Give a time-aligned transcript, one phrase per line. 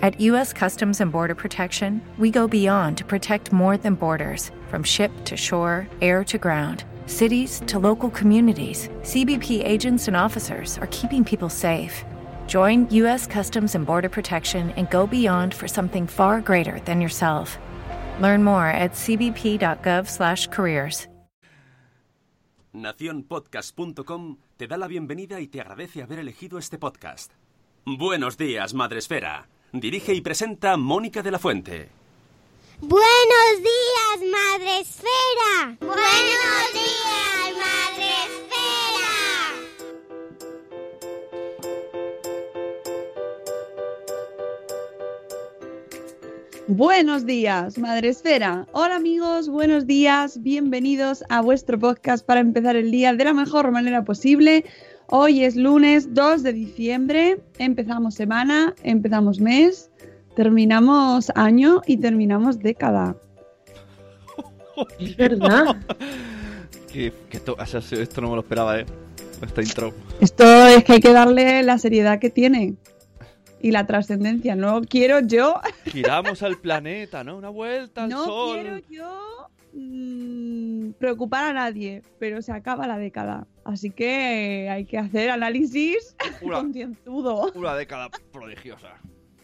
[0.00, 0.52] At U.S.
[0.52, 5.36] Customs and Border Protection, we go beyond to protect more than borders from ship to
[5.36, 6.84] shore, air to ground.
[7.06, 12.04] Cities to local communities, CBP agents and officers are keeping people safe.
[12.46, 13.26] Join U.S.
[13.26, 17.58] Customs and Border Protection and go beyond for something far greater than yourself.
[18.20, 21.08] Learn more at cbp.gov/careers.
[22.72, 27.32] Naciónpodcast.com te da la bienvenida y te agradece haber elegido este podcast.
[27.84, 29.48] Buenos días, Madresfera.
[29.72, 31.90] Dirige y presenta Mónica de la Fuente.
[32.80, 35.76] Buenos días, Madre Esfera.
[35.80, 39.08] Buenos días, Madre Esfera.
[46.66, 48.66] Buenos días, Madre Esfera.
[48.72, 53.70] Hola amigos, buenos días, bienvenidos a vuestro podcast para empezar el día de la mejor
[53.70, 54.64] manera posible.
[55.10, 59.90] Hoy es lunes 2 de diciembre, empezamos semana, empezamos mes,
[60.36, 63.16] terminamos año y terminamos década.
[64.98, 65.76] Es verdad.
[66.92, 68.86] Que, que esto, o sea, esto no me lo esperaba, ¿eh?
[69.42, 69.92] Esta intro.
[70.22, 72.76] Esto es que hay que darle la seriedad que tiene
[73.60, 74.56] y la trascendencia.
[74.56, 77.36] No quiero yo, Giramos al planeta, ¿no?
[77.36, 78.58] Una vuelta al no sol.
[78.58, 83.46] quiero yo mm, preocupar a nadie, pero se acaba la década.
[83.64, 87.52] Así que hay que hacer análisis concienzudo.
[87.54, 88.94] una década prodigiosa.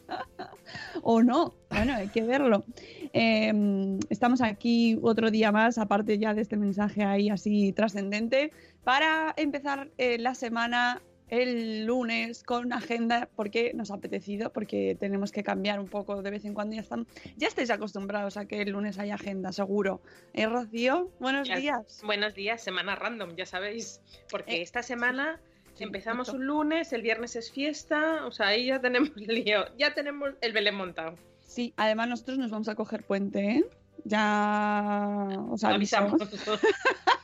[1.02, 1.54] o no.
[1.70, 2.64] Bueno, hay que verlo.
[3.12, 8.50] Eh, estamos aquí otro día más, aparte ya de este mensaje ahí así trascendente,
[8.82, 14.96] para empezar eh, la semana el lunes con una agenda porque nos ha apetecido, porque
[15.00, 16.74] tenemos que cambiar un poco de vez en cuando.
[16.76, 20.00] Ya, están, ya estáis acostumbrados a que el lunes haya agenda, seguro.
[20.32, 21.10] ¿Eh, Rocío?
[21.20, 22.00] Buenos Ya- días.
[22.04, 24.00] Buenos días, semana random, ya sabéis.
[24.30, 25.40] Porque Eh, esta semana
[25.74, 29.94] sí, empezamos un lunes, el viernes es fiesta, o sea, ahí ya tenemos lío, ya
[29.94, 31.16] tenemos el Belén montado.
[31.46, 33.64] Sí, además nosotros nos vamos a coger puente, ¿eh?
[34.04, 36.20] Ya os avisamos.
[36.20, 36.60] avisamos.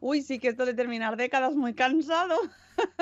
[0.00, 2.36] Uy, sí que esto de terminar décadas muy cansado.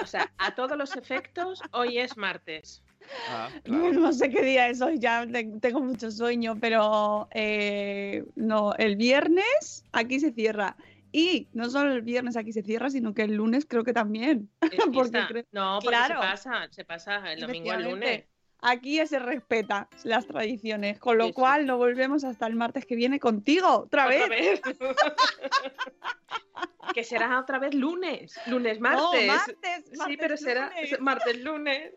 [0.02, 2.82] O sea, a todos los efectos, hoy es martes.
[3.28, 4.00] Ah, No, claro.
[4.00, 8.96] no sé qué día es hoy, ya te- tengo mucho sueño, pero eh, no, el
[8.96, 10.76] viernes aquí se cierra.
[11.12, 14.50] Y no solo el viernes aquí se cierra, sino que el lunes creo que también.
[14.92, 16.14] Porque creo- No, porque Claro.
[16.20, 18.24] se pasa, se pasa el domingo al lunes.
[18.62, 22.96] Aquí ya se respeta las tradiciones, con lo cual no volvemos hasta el martes que
[22.96, 24.24] viene contigo, otra vez.
[24.24, 24.60] Otra vez.
[26.94, 29.26] que será otra vez lunes, lunes, No, martes.
[29.26, 31.92] martes, sí, martes, pero será martes, lunes.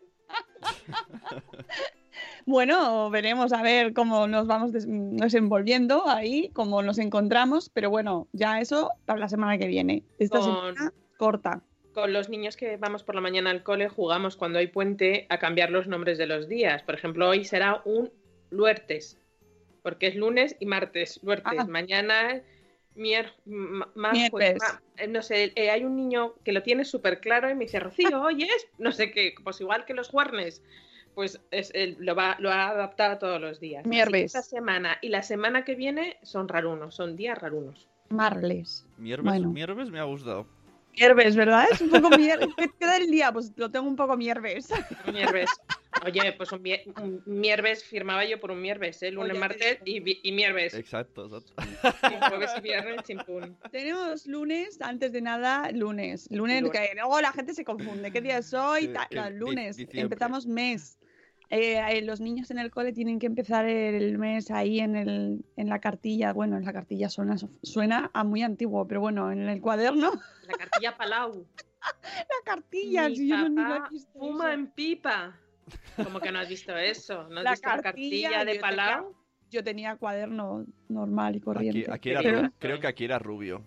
[2.44, 8.28] Bueno, veremos a ver cómo nos vamos des- desenvolviendo ahí, cómo nos encontramos, pero bueno,
[8.32, 10.04] ya eso para la semana que viene.
[10.18, 11.62] Esta Con- semana corta.
[11.94, 15.38] Con los niños que vamos por la mañana al cole jugamos cuando hay puente a
[15.38, 16.82] cambiar los nombres de los días.
[16.82, 18.12] Por ejemplo, hoy será un
[18.50, 19.18] luertes,
[19.82, 21.18] porque es lunes y martes.
[21.22, 21.58] Luertes.
[21.58, 21.64] Ah.
[21.64, 22.42] Mañana es
[22.94, 24.58] mier ma- ma- Miércoles.
[24.60, 27.64] ma- eh, no sé, eh, hay un niño que lo tiene súper claro y me
[27.64, 30.62] dice, Rocío, hoy es, no sé qué, pues igual que los juernes.
[31.16, 33.84] Pues es, lo, va, lo ha adaptado a todos los días.
[33.84, 34.26] Mierves.
[34.26, 37.88] Esta semana y la semana que viene son rarunos, son días rarunos.
[38.10, 38.86] Marles.
[38.96, 39.50] Mierves, Bueno.
[39.50, 40.46] Mierves me ha gustado.
[40.96, 41.66] Mierves, ¿verdad?
[41.70, 42.48] Es un poco mierves.
[42.56, 43.32] ¿Qué queda el día?
[43.32, 44.68] Pues lo tengo un poco mierves.
[45.12, 45.50] Mierves.
[46.06, 49.10] Oye, pues un, mier- un mierves firmaba yo por un mierves, ¿eh?
[49.10, 50.72] Lunes, Oye, martes y, y mierves.
[50.74, 51.52] Exacto, exacto.
[52.10, 53.56] Y jueves y viernes, chimpún.
[53.72, 56.28] Tenemos lunes, antes de nada, lunes.
[56.30, 56.80] Lunes, Lunes.
[56.80, 58.12] que luego la gente se confunde.
[58.12, 58.92] ¿Qué día es hoy?
[59.32, 59.76] Lunes.
[59.76, 60.00] diciembre.
[60.02, 60.96] Empezamos mes.
[61.50, 65.44] Eh, eh, los niños en el cole tienen que empezar el mes ahí en, el,
[65.56, 66.32] en la cartilla.
[66.32, 70.12] Bueno, en la cartilla suena, suena a muy antiguo, pero bueno, en el cuaderno,
[70.48, 71.46] La cartilla Palau.
[72.14, 73.08] la cartilla.
[73.08, 74.60] Mi si yo no- ni lo he visto fuma eso.
[74.60, 75.36] en pipa.
[75.96, 77.28] ¿Cómo que no has visto eso?
[77.28, 79.14] ¿No has La visto la cartilla, cartilla de Palau?
[79.50, 81.86] Yo tenía cuaderno normal y corriente.
[81.90, 83.62] aquí era, Pero- ru- creo que aquí era rubio.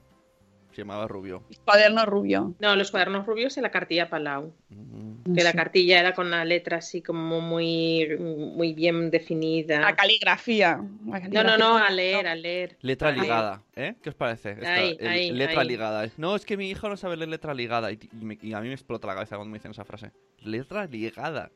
[0.73, 1.43] Se llamaba Rubio.
[1.65, 2.55] Cuaderno rubio.
[2.59, 4.53] No, los cuadernos rubios en la cartilla Palau.
[4.69, 5.33] Mm.
[5.35, 9.79] Que la cartilla era con la letra así como muy, muy bien definida.
[9.81, 10.81] La caligrafía.
[11.07, 12.77] La No, no, no, a leer, a leer.
[12.81, 13.23] Letra A leer.
[13.23, 13.95] ligada, ¿eh?
[14.01, 14.51] ¿Qué os parece?
[14.51, 15.67] Esta, Ahí, el- ahí, letra ahí.
[15.67, 16.09] ligada.
[16.17, 17.91] No, es que mi hijo no sabe leer letra ligada.
[17.91, 20.11] Y, y me- y a mí me explota la cabeza cuando me dicen esa frase.
[20.41, 21.51] Letra ligada.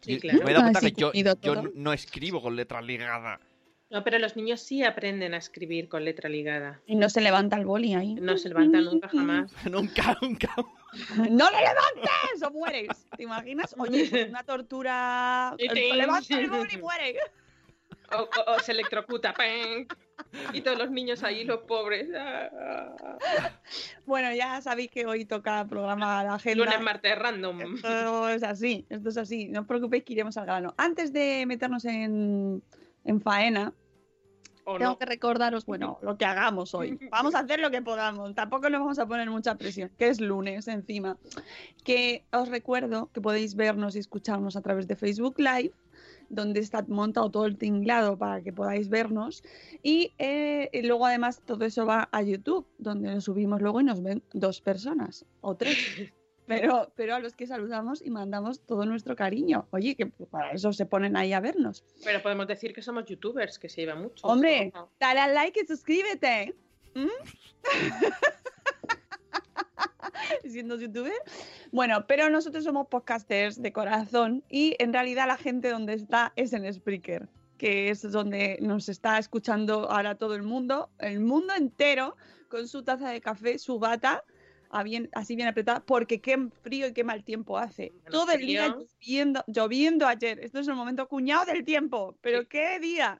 [0.00, 0.38] Sí, claro.
[0.44, 1.12] Me he dado cuenta que yo,
[1.74, 3.38] no escribo con letra ligada.
[3.92, 6.80] No, pero los niños sí aprenden a escribir con letra ligada.
[6.86, 8.14] Y no se levanta el boli ahí.
[8.14, 9.52] No se levantan nunca jamás.
[9.70, 10.54] nunca, nunca.
[11.30, 13.06] ¡No le levantes o mueres!
[13.16, 13.74] ¿Te imaginas?
[13.78, 15.54] Oye, pues una tortura.
[15.58, 17.16] Te- Levanta el boli y muere.
[18.12, 19.34] O, o- o se electrocuta.
[19.34, 19.86] ¡pam!
[20.54, 22.08] Y todos los niños ahí, los pobres.
[24.06, 26.64] Bueno, ya sabéis que hoy toca programa la agenda.
[26.64, 27.74] Lunes, martes, random.
[27.76, 29.48] Esto es así, esto es así.
[29.48, 30.74] No os preocupéis que iremos al grano.
[30.78, 32.62] Antes de meternos en,
[33.04, 33.72] en faena,
[34.64, 34.98] O tengo no.
[34.98, 36.98] que recordaros, bueno, lo que hagamos hoy.
[37.10, 38.34] Vamos a hacer lo que podamos.
[38.34, 41.16] Tampoco nos vamos a poner mucha presión, que es lunes encima.
[41.84, 45.72] Que os recuerdo que podéis vernos y escucharnos a través de Facebook Live,
[46.28, 49.42] donde está montado todo el tinglado para que podáis vernos.
[49.82, 53.84] Y, eh, y luego además todo eso va a YouTube, donde lo subimos luego y
[53.84, 55.76] nos ven dos personas o tres.
[56.60, 59.66] Pero, pero a los que saludamos y mandamos todo nuestro cariño.
[59.70, 61.84] Oye, que para eso se ponen ahí a vernos.
[62.04, 64.26] Pero podemos decir que somos youtubers, que se lleva mucho.
[64.26, 64.90] Hombre, ¿no?
[65.00, 66.54] dale al like y suscríbete.
[66.94, 67.08] ¿Mm?
[70.48, 71.12] Siendo youtuber.
[71.70, 76.52] Bueno, pero nosotros somos podcasters de corazón y en realidad la gente donde está es
[76.52, 82.16] en Spreaker, que es donde nos está escuchando ahora todo el mundo, el mundo entero,
[82.48, 84.24] con su taza de café, su bata,
[84.72, 87.90] a bien- así bien apretada, porque qué frío y qué mal tiempo hace.
[87.92, 90.40] Bueno, Todo el día lloviendo, lloviendo ayer.
[90.40, 92.46] Esto es el momento cuñado del tiempo, pero Sí.
[92.48, 93.18] qué día.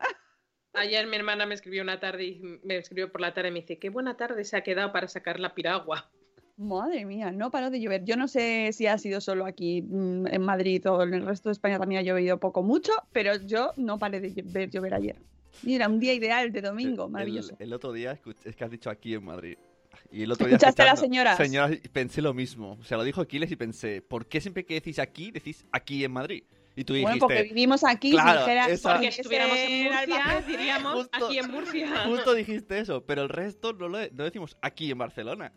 [0.74, 3.60] Ayer mi hermana me escribió una tarde y me escribió por la tarde y me
[3.60, 6.10] dice, qué buena tarde se ha quedado para sacar la piragua.
[6.56, 8.04] Madre mía, no paró de llover.
[8.04, 11.48] Yo no sé si ha sido solo aquí mm, en Madrid o en el resto
[11.50, 15.16] de España también ha llovido poco mucho, pero yo no paré de ver llover ayer.
[15.62, 17.54] Mira, un día ideal de domingo, maravilloso.
[17.58, 19.58] El, otro día, es que has dicho aquí en Madrid.
[20.10, 21.36] Y el otro día ¿Escuchaste a las escuchando- señoras?
[21.36, 22.78] Señoras, y pensé lo mismo.
[22.80, 26.04] O sea, lo dijo Aquiles y pensé, ¿por qué siempre que decís aquí, decís aquí
[26.04, 26.44] en Madrid?
[26.74, 30.44] Y tú Bueno, dijiste, porque vivimos aquí, Claro, si dijera- esa- Porque estuviéramos en Murcia,
[30.46, 32.04] diríamos Justo- aquí en Murcia.
[32.06, 35.52] justo dijiste eso, pero el resto no lo no decimos aquí en Barcelona.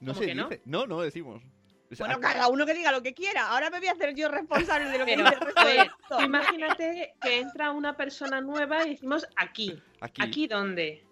[0.00, 0.48] No ¿Cómo se que no?
[0.48, 0.62] dice.
[0.64, 1.42] No, no decimos.
[1.90, 3.48] O sea, Bueno, aquí- cada uno que diga lo que quiera.
[3.48, 7.14] Ahora me voy a hacer yo responsable de lo que Pero, dice el resto imagínate
[7.20, 9.80] que entra una persona nueva y decimos aquí.
[10.00, 10.22] aquí.
[10.22, 11.04] ¿Aquí dónde?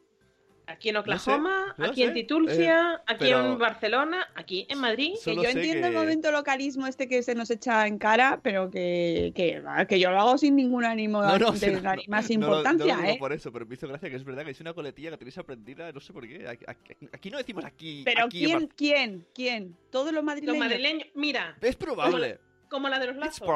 [0.66, 1.74] ¿Aquí en sé, Oklahoma?
[1.76, 3.02] no ¿Aquí sé, en Titulcia?
[3.06, 4.26] ¿Aquí pero- en Barcelona?
[4.34, 5.12] ¿Aquí en Madrid?
[5.22, 8.40] Que yo sé entiendo el que- momento localismo este que se nos echa en cara,
[8.42, 12.30] pero que, que, que yo lo hago sin ningún ánimo No, no, de dar más
[12.30, 13.16] importancia, no lo ¿eh?
[13.18, 15.36] por eso, pero me hizo gracia que es verdad que es una coletilla que tenéis
[15.36, 16.48] aprendida, no sé por qué.
[16.48, 18.02] Aquí, aquí- aquí no decimos aquí.
[18.04, 19.76] Pero aquí ¿quién, quién, quién?
[19.90, 20.58] Todos los Los madrileños.
[20.58, 22.38] madrileños, mira, Es probable.
[22.70, 23.46] como la de los It's lazos.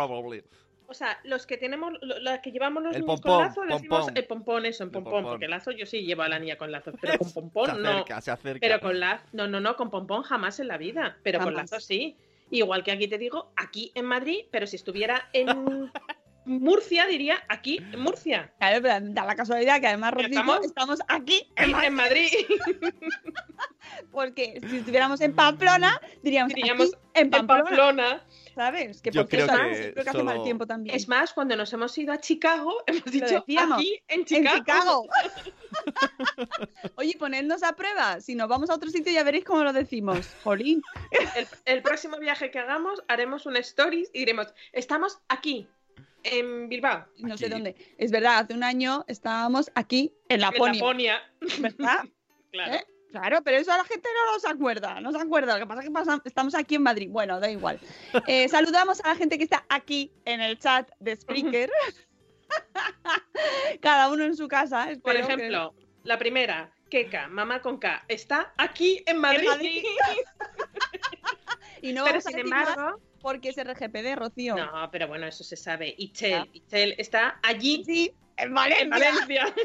[0.91, 3.65] O sea, los que tenemos, lo- los que llevamos los El niños pompón, con lazo,
[3.65, 4.17] le decimos pompón.
[4.17, 5.33] el pompón, eso, en El pompón, pompón.
[5.33, 7.91] porque lazo yo sí llevo a la niña con lazos, pero con se pompón no.
[7.91, 8.59] acerca, se acerca.
[8.61, 11.79] Pero con lazo, no, no, no, con pompón jamás en la vida, pero con lazo
[11.79, 12.17] sí.
[12.51, 15.47] Igual que aquí te digo, aquí en Madrid, pero si estuviera en
[16.49, 18.53] Murcia, diría aquí en Murcia.
[18.59, 22.29] Claro, pero da la casualidad que además, Rocío, estamos- estamos aquí, En, en Madrid
[24.13, 28.25] porque si estuviéramos en Pamplona, diríamos, diríamos aquí, en en Pamplona, Pamplona.
[28.55, 29.01] ¿sabes?
[29.01, 30.95] Que Yo por cierto, creo que creo que hace mal tiempo también.
[30.97, 34.57] Es más, cuando nos hemos ido a Chicago, hemos dicho decíamos, aquí en en Chicago.
[34.59, 35.07] Chicago.
[36.97, 38.21] Oye, ponednos a prueba.
[38.21, 40.29] Si nos vamos a otro sitio ya veréis cómo lo decimos.
[40.45, 40.83] Jolín.
[41.37, 45.69] El, el próximo viaje que hagamos haremos un stories y diremos, estamos aquí,
[46.25, 47.75] en Bilbao, No sé dónde.
[47.97, 51.23] Es verdad, hace un año estábamos aquí en en Laponia.
[51.61, 52.05] ¿verdad?
[52.51, 52.75] Claro.
[52.75, 52.85] ¿Eh?
[53.11, 55.55] Claro, pero eso a la gente no se acuerda, no se acuerda.
[55.55, 57.09] Lo que pasa es que pasa- estamos aquí en Madrid.
[57.11, 57.79] Bueno, da igual.
[58.27, 61.71] Eh, saludamos a la gente que está aquí en el chat de Spreaker.
[63.81, 64.89] Cada uno en su casa.
[65.03, 69.47] Por que- ejemplo, la primera, Keka, mamá con K, está aquí en Madrid.
[69.49, 69.85] Madrid.
[71.83, 74.57] Y no Pero sin embargo, porque es RGPD, Rocío.
[74.57, 75.95] no, pero bueno, eso se sabe.
[75.99, 76.47] Ichel, Ah.
[76.53, 79.55] Ichel está allí Sí, en en Valencia.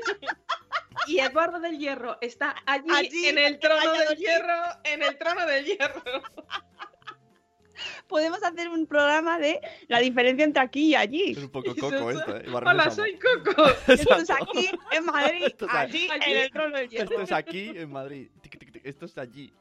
[1.08, 4.54] Y Eduardo del Hierro está allí, Allí, en el trono del hierro,
[4.86, 6.02] en el trono del hierro.
[8.08, 11.32] Podemos hacer un programa de la diferencia entre aquí y allí.
[11.32, 12.46] Es un poco coco es- esto, ¿eh?
[12.54, 13.66] Hola, soy Coco.
[13.88, 16.32] Esto es aquí en Madrid, Esto es allí, allí.
[16.32, 17.10] en el trono del hierro.
[17.10, 18.30] Esto es aquí en Madrid.
[18.84, 19.52] Esto es allí.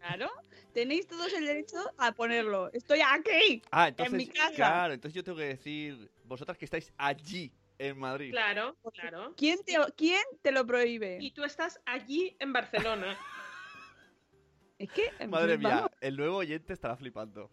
[0.00, 0.30] Claro.
[0.78, 2.72] Tenéis todos el derecho a ponerlo.
[2.72, 3.60] Estoy aquí.
[3.72, 4.14] Ah, entonces.
[4.14, 4.54] mi casa.
[4.54, 8.30] Claro, entonces yo tengo que decir, vosotras que estáis allí en Madrid.
[8.30, 9.34] Claro, claro.
[9.36, 11.18] ¿Quién te, ¿Quién te lo prohíbe?
[11.20, 13.18] Y tú estás allí en Barcelona.
[14.78, 15.10] Es que.
[15.18, 15.90] en Madre mía, vamos.
[16.00, 17.50] el nuevo oyente estará flipando.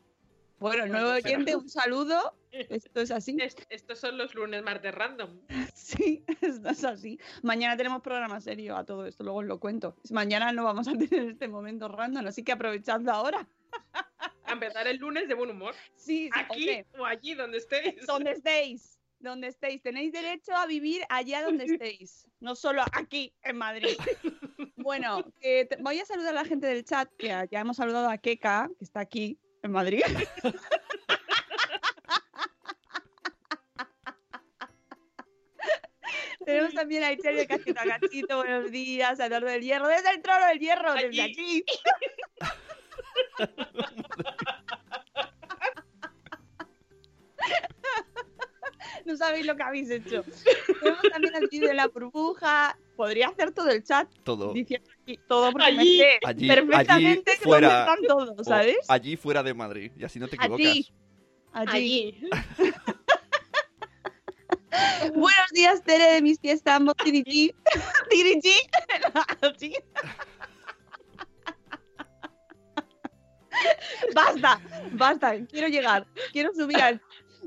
[0.60, 2.36] Bueno, el nuevo oyente, un saludo.
[2.52, 3.36] Esto es así.
[3.40, 5.40] Est- Estos son los lunes martes random.
[5.76, 7.20] Sí, esto es así.
[7.44, 9.96] Mañana tenemos programa serio a todo esto, luego os lo cuento.
[10.10, 13.48] Mañana no vamos a tener este momento random, así que aprovechadlo ahora.
[14.46, 15.76] A empezar el lunes de buen humor.
[15.96, 18.06] Sí, sí, Aquí o allí donde estéis.
[18.08, 19.82] donde estéis, donde estéis.
[19.84, 23.98] Tenéis derecho a vivir allá donde estéis, no solo aquí en Madrid.
[24.78, 25.26] Bueno,
[25.80, 28.84] voy a saludar a la gente del chat, que ya hemos saludado a Keka, que
[28.86, 30.02] está aquí en Madrid.
[36.46, 37.48] Tenemos también a Itzel de
[38.32, 41.32] a buenos días, a Eduardo del Hierro, desde el trono del Hierro, desde Allí.
[41.32, 41.66] aquí.
[49.06, 50.26] No sabéis lo que habéis hecho.
[50.82, 52.76] Tenemos también al vídeo de la burbuja.
[52.96, 54.54] Podría hacer todo el chat Todo.
[54.54, 55.98] diciendo aquí todo porque me Allí.
[55.98, 57.80] sé Allí- perfectamente allí dónde fuera.
[57.82, 58.78] están todos, O ¿sabes?
[58.88, 59.92] allí fuera de Madrid.
[59.98, 60.66] Y así no te equivocas.
[60.66, 60.88] Allí.
[61.54, 62.18] Allí.
[62.22, 62.30] Allí.
[65.14, 67.54] Buenos días, Tere de mis fiestas, ambos Tiriti.
[68.10, 68.54] Tiriti.
[69.42, 69.74] Allí.
[74.14, 74.60] Basta,
[74.92, 77.02] basta, quiero llegar, quiero subir al...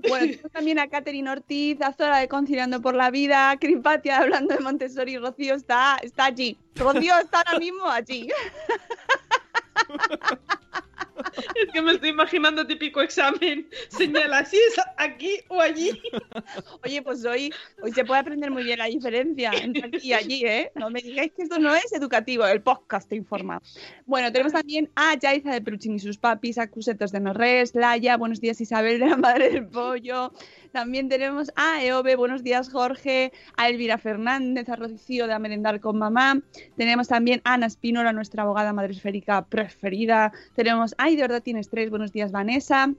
[0.07, 4.55] Bueno, tenemos también a Catherine Ortiz, a Zora de Conciliando por la Vida, Crimpatia hablando
[4.55, 6.57] de Montessori, Rocío está, está allí.
[6.77, 8.29] Rocío está ahora mismo allí.
[11.55, 13.69] Es que me estoy imaginando típico examen.
[13.89, 16.01] Señala si es aquí o allí.
[16.85, 20.45] Oye, pues hoy, hoy se puede aprender muy bien la diferencia entre aquí y allí,
[20.45, 20.71] ¿eh?
[20.75, 23.61] No me digáis que esto no es educativo, el podcast te informa.
[24.07, 28.17] Bueno, tenemos también a Yaiza de Peluchín y sus papis, a Cusetos de Norres, Laia,
[28.17, 30.33] buenos días Isabel de la Madre del Pollo.
[30.73, 35.99] También tenemos a Eove, buenos días Jorge, a Elvira Fernández, a Rocío de A con
[35.99, 36.41] Mamá.
[36.77, 40.33] Tenemos también a Ana Espínola, nuestra abogada madre esférica preferida.
[40.55, 42.95] Tenemos, ay, de verdad tienes tres, buenos días Vanessa.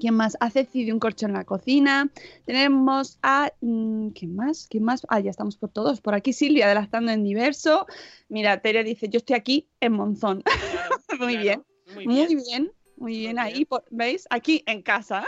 [0.00, 0.38] ¿Quién más?
[0.40, 2.10] A Ceci de un corcho en la cocina.
[2.46, 3.52] Tenemos a.
[3.60, 4.66] mm, ¿Quién más?
[4.68, 5.06] ¿Quién más?
[5.10, 6.00] Ah, ya estamos por todos.
[6.00, 7.86] Por aquí Silvia, adelantando en diverso.
[8.28, 10.42] Mira, Tere dice: Yo estoy aquí en Monzón.
[10.42, 11.42] Claro, Muy claro.
[11.42, 11.64] bien.
[11.94, 12.28] Muy Muy bien.
[12.44, 13.32] bien, muy bien.
[13.36, 13.66] Muy Ahí, bien.
[13.66, 14.26] por- ¿veis?
[14.30, 15.26] Aquí en casa.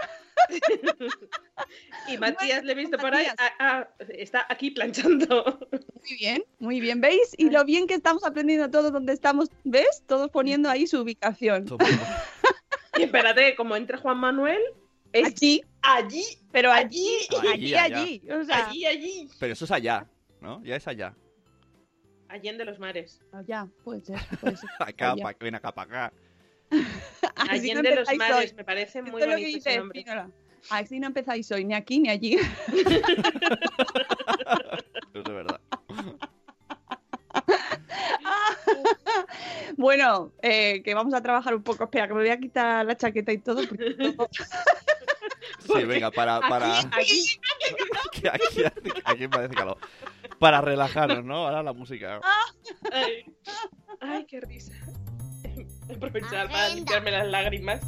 [2.09, 3.27] Y Matías le he visto por ahí.
[3.39, 5.59] Ah, ah, está aquí planchando.
[5.71, 7.01] Muy bien, muy bien.
[7.01, 7.35] ¿Veis?
[7.37, 9.51] Y lo bien que estamos aprendiendo todos donde estamos.
[9.65, 10.03] ¿Ves?
[10.07, 11.67] Todos poniendo ahí su ubicación.
[12.97, 14.61] Y espérate, como entre Juan Manuel,
[15.13, 17.09] es Aquí, allí, pero allí,
[17.43, 18.23] allí, allí, allí.
[18.31, 19.29] O sea, allí, allí.
[19.39, 20.07] Pero eso es allá,
[20.41, 20.63] ¿no?
[20.65, 21.15] Ya es allá.
[22.29, 23.21] Allende los mares.
[23.33, 24.69] allá, puede ser, puede ser.
[24.81, 25.23] Acá, Allá.
[25.23, 26.13] pa, ven acá, para acá.
[27.39, 28.57] Así no Allende los empezáis mares, hoy.
[28.57, 29.99] me parece muy es bonito dice ese nombre.
[30.01, 30.31] Espínola.
[30.71, 32.37] Así no empezáis hoy, ni aquí ni allí.
[35.15, 35.61] Es de verdad.
[39.77, 41.85] bueno, eh, que vamos a trabajar un poco.
[41.85, 43.67] Espera, que me voy a quitar la chaqueta y todo.
[43.67, 43.97] Porque
[45.61, 46.41] Sí, venga, para.
[46.41, 46.79] para...
[46.79, 47.39] Aquí,
[48.31, 48.63] aquí,
[49.05, 49.79] aquí parece calor.
[50.39, 51.47] Para relajarnos, ¿no?
[51.47, 52.21] Ahora la música.
[52.93, 53.25] Ay,
[54.01, 54.73] ay, qué risa.
[55.97, 56.75] Aprovechar para Agenda.
[56.75, 57.81] limpiarme las lágrimas.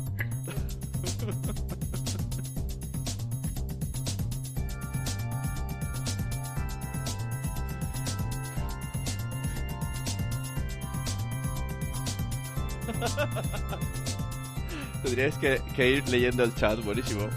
[15.03, 17.29] Tendríais que, que ir leyendo el chat, buenísimo.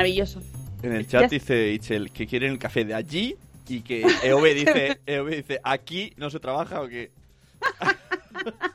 [0.00, 0.40] Maravilloso.
[0.82, 3.36] En el Ya- chat dice Itzel que quieren el café de allí
[3.68, 7.10] y que EOB dice, EOB dice, ¿aquí no se trabaja o qué?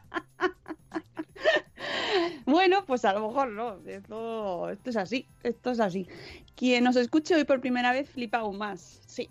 [2.46, 3.80] Bueno, pues a lo mejor no.
[3.88, 5.28] Esto, esto es así.
[5.44, 6.08] Esto es así.
[6.56, 9.02] Quien nos escuche hoy por primera vez flipa aún más.
[9.08, 9.30] Sí.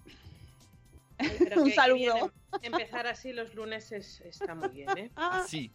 [1.38, 1.96] Pero Un saludo.
[1.96, 2.16] bien,
[2.62, 5.10] em- Empezar así los lunes es- está muy bien, ¿eh?
[5.14, 5.70] Así.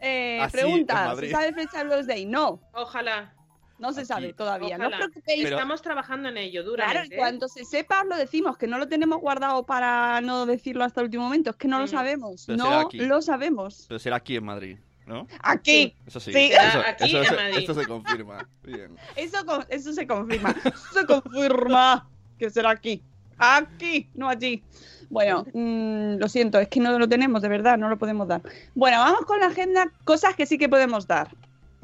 [0.00, 1.28] eh, pregunta, Madrid.
[1.28, 2.26] ¿se sabe fecha de los Day?
[2.26, 3.32] No, Ojalá.
[3.78, 4.06] No se Aquí.
[4.08, 4.78] sabe todavía.
[4.78, 5.06] No os Ojalá.
[5.06, 5.42] preocupéis.
[5.44, 7.14] Pero- Estamos trabajando en ello, Claro, duramente.
[7.14, 10.84] y cuando se sepa os lo decimos, que no lo tenemos guardado para no decirlo
[10.84, 11.88] hasta el último momento, es que no lo Mm.
[11.88, 13.84] sabemos, Pero no lo sabemos.
[13.88, 15.26] Pero será aquí en Madrid, ¿no?
[15.42, 16.32] Aquí, Eso sí.
[16.32, 16.50] Sí.
[16.52, 18.48] Eso, Aquí eso en esto se confirma.
[18.62, 18.96] Bien.
[19.16, 23.02] eso, eso se confirma, eso se confirma que será aquí,
[23.38, 24.62] aquí, no allí.
[25.08, 28.42] Bueno, mm, lo siento, es que no lo tenemos, de verdad, no lo podemos dar.
[28.74, 31.28] Bueno, vamos con la agenda, cosas que sí que podemos dar.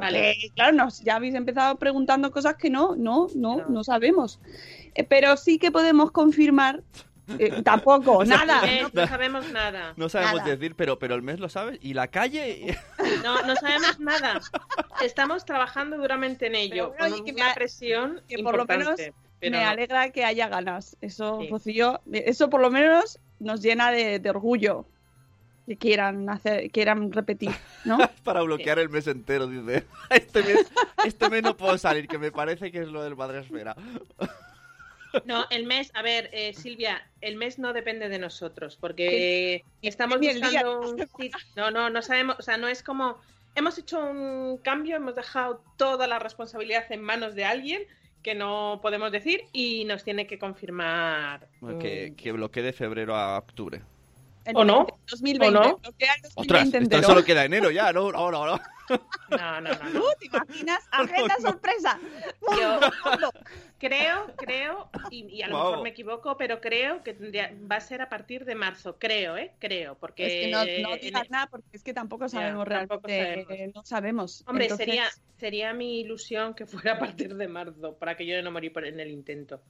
[0.03, 0.35] Vale.
[0.35, 3.69] Porque, claro, nos, ya habéis empezado preguntando cosas que no, no, no, No.
[3.69, 4.41] no sabemos.
[4.95, 6.83] Eh, pero sí que podemos confirmar,
[7.39, 8.61] eh, tampoco, nada.
[8.71, 9.95] Eh, no sabemos nada.
[9.97, 10.51] No sabemos Nada.
[10.51, 11.79] decir, pero, pero el mes lo sabes.
[11.81, 12.77] Y la calle.
[13.23, 14.41] No, no sabemos nada.
[15.03, 18.97] estamos trabajando duramente en ello, Pero, con que una me- presión que por lo menos
[19.41, 20.97] pero me alegra que haya ganas.
[21.01, 21.49] Eso, Sí.
[21.49, 24.87] Rocío, eso por lo menos nos llena de, de orgullo
[25.67, 27.51] que quieran hacer, quieran repetir,
[27.85, 27.99] ¿no?
[28.25, 29.87] Para bloquear el mes entero, dice.
[30.11, 30.73] Este mes,
[31.05, 33.77] este mes no puedo salir, que me parece que es lo del Madre Esfera.
[35.27, 40.19] No, el mes, a ver, eh, Silvia, el mes no depende de nosotros, porque estamos
[40.19, 41.07] buscando un
[41.55, 43.19] No, no, no sabemos, o sea, no es como.
[43.55, 47.83] Hemos hecho un cambio, hemos dejado toda la responsabilidad en manos de alguien
[48.23, 51.47] que no podemos decir y nos tiene que confirmar.
[51.79, 53.83] Que, que bloquee de febrero a octubre.
[54.45, 54.87] El ¿O no?
[55.09, 55.77] 2020, ¿O no?
[55.79, 57.03] bloquea el 2020 Ostras, esto entero.
[57.05, 58.47] solo queda enero ya, no, no, no.
[58.47, 58.61] no.
[59.31, 59.71] No, no.
[59.93, 60.81] ¿Tú te imaginas?
[60.91, 61.51] Agenda No, no.
[61.51, 61.99] sorpresa.
[62.59, 62.81] Yo
[63.79, 65.65] creo, creo, y, y a lo Wow.
[65.71, 69.37] mejor me equivoco, pero creo que tendría- va a ser a partir de marzo, creo,
[69.37, 69.53] ¿eh?
[69.59, 70.27] Creo, porque...
[70.27, 70.51] Es que
[70.83, 73.45] no, no digas nada porque es que tampoco sabemos tampoco realmente.
[73.55, 73.75] sabemos.
[73.75, 74.45] No sabemos.
[74.47, 75.05] Hombre, Entonces, sería,
[75.39, 79.01] sería mi ilusión que fuera a partir de marzo, para que yo no por- en
[79.01, 79.61] el intento.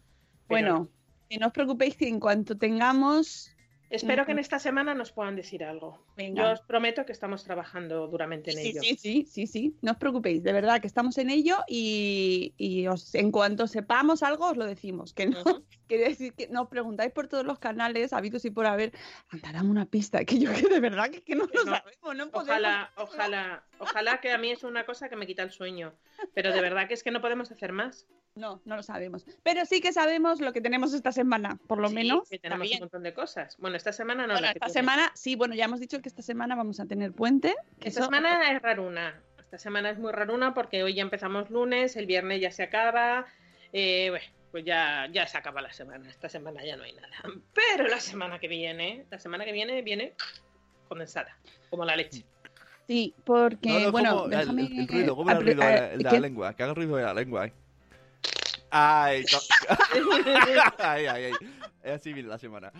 [0.49, 0.89] Pero Bueno,
[1.31, 3.52] que no os preocupéis que en cuanto tengamos.
[3.93, 6.05] Espero que en esta semana nos puedan decir algo.
[6.17, 6.43] Venga.
[6.43, 8.81] Yo os prometo que estamos trabajando duramente en Sí, ello.
[8.83, 9.77] sí, sí, sí, sí.
[9.83, 14.23] No os preocupéis, de verdad que estamos en ello y, y os, en cuanto sepamos
[14.23, 15.13] algo os lo decimos.
[15.15, 15.65] Que no, Ujú.
[15.89, 18.93] quiere decir que nos preguntáis por todos los canales habidos y por haber.
[19.31, 21.77] Anda, dame una pista, que yo que de verdad que, que no lo No.
[21.77, 22.35] sabemos, no podemos.
[22.35, 25.95] Ojalá, ojalá, ojalá que a mí es una cosa que me quita el sueño.
[26.35, 28.07] Pero de verdad que es que no podemos hacer más.
[28.35, 29.27] No, no lo sabemos.
[29.43, 32.29] Pero sí que sabemos lo que tenemos esta semana, por lo Sí, menos.
[32.31, 33.57] que tenemos un montón de cosas.
[33.59, 34.33] Bueno, esta semana no.
[34.35, 37.13] Bueno, la esta semana, sí, bueno, ya hemos dicho que esta semana vamos a tener
[37.13, 37.55] puente.
[37.81, 39.21] Esta eso- semana es raruna.
[39.39, 43.27] Esta semana es muy raruna porque hoy ya empezamos lunes, el viernes ya se acaba.
[43.75, 46.07] eh, bueno, pues ya, ya se acaba la semana.
[46.11, 47.09] Esta semana ya no hay nada.
[47.55, 50.13] Pero la semana que viene, la semana que viene viene
[50.89, 51.37] condensada,
[51.71, 52.25] como la leche.
[52.87, 54.63] Sí, porque, No, no, bueno, como el- déjame...
[54.67, 56.55] el, el ruido, ¿cómo era el ruido de la, eh, la lengua?
[56.55, 57.47] Que haga el ruido de la lengua.
[57.47, 57.53] eh.
[58.75, 59.25] Ay,
[60.79, 61.33] ay, ay, ay.
[61.93, 62.73] Así viene la semana.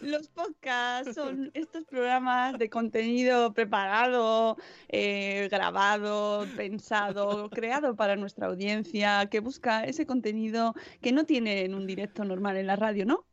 [0.00, 4.56] Los podcasts son estos programas de contenido preparado,
[4.88, 11.74] eh, grabado, pensado, creado para nuestra audiencia, que busca ese contenido que no tiene en
[11.74, 13.24] un directo normal en la radio, ¿no?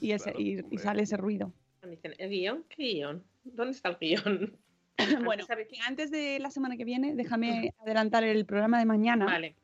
[0.00, 1.52] Y, ese, Claro, y- sale ese ruido.
[1.88, 2.64] Dicen, ¿el guion?
[2.68, 3.22] ¿Qué guion?
[3.44, 4.56] ¿Dónde está el guion?
[5.24, 5.68] Bueno, ¿sabes?
[5.68, 9.54] que antes de la semana que viene, déjame adelantar el programa de mañana, Vale.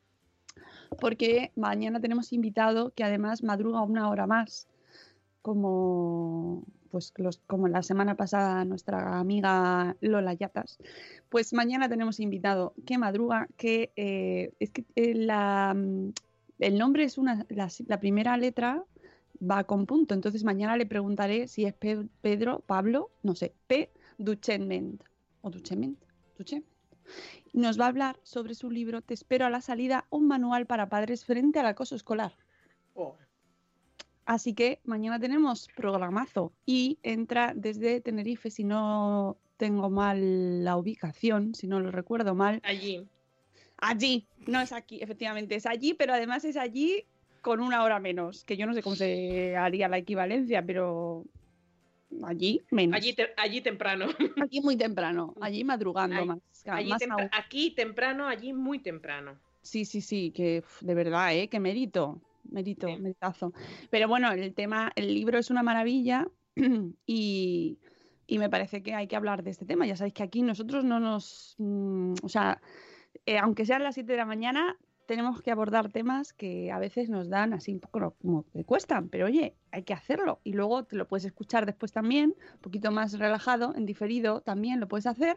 [1.00, 4.68] Porque mañana tenemos invitado que además madruga una hora más,
[5.42, 10.78] como pues los, como la semana pasada nuestra amiga Lola Yatas.
[11.30, 16.12] Pues mañana tenemos invitado que madruga, que eh, es que eh, la, mm,
[16.58, 18.84] el nombre es una, la, primera letra
[19.40, 23.90] va con punto, entonces mañana le preguntaré si es Pe- Pedro, Pablo, no sé, P.
[24.18, 25.02] Duchement
[25.40, 25.98] o Duchement,
[27.52, 30.88] Nos va a hablar sobre su libro Te espero a la salida, un manual para
[30.88, 32.32] padres frente al acoso escolar.
[32.94, 33.16] Oh,
[34.24, 41.54] Así que mañana tenemos programazo y entra desde Tenerife, si no tengo mal la ubicación,
[41.54, 42.60] si no lo recuerdo mal.
[42.64, 43.06] allí.
[43.78, 47.04] Allí, no es aquí, efectivamente, es allí, pero además es allí
[47.40, 51.24] con una hora menos, que yo no sé cómo se haría la equivalencia, pero
[52.24, 52.96] allí menos.
[52.96, 54.06] Allí, te- allí temprano.
[54.48, 56.38] Allí muy temprano, allí madrugando Allí- más.
[56.66, 57.30] Allí más tempra- aún.
[57.32, 59.38] aquí temprano, allí muy temprano.
[59.62, 61.48] Sí, sí, sí, que de verdad, ¿eh?
[61.48, 62.20] Que mérito,
[62.50, 62.96] mérito, Sí.
[62.96, 63.52] meritazo.
[63.90, 66.26] Pero bueno, el tema, el libro es una maravilla
[67.06, 67.78] y,
[68.26, 69.86] y me parece que hay que hablar de este tema.
[69.86, 72.60] Ya sabéis que aquí nosotros no nos, mm, o sea,
[73.26, 74.76] eh, aunque sean las 7 de la mañana,
[75.12, 79.10] tenemos que abordar temas que a veces nos dan así un poco como que cuestan,
[79.10, 80.40] pero oye, hay que hacerlo.
[80.42, 84.80] Y luego te lo puedes escuchar después también, un poquito más relajado, en diferido también
[84.80, 85.36] lo puedes hacer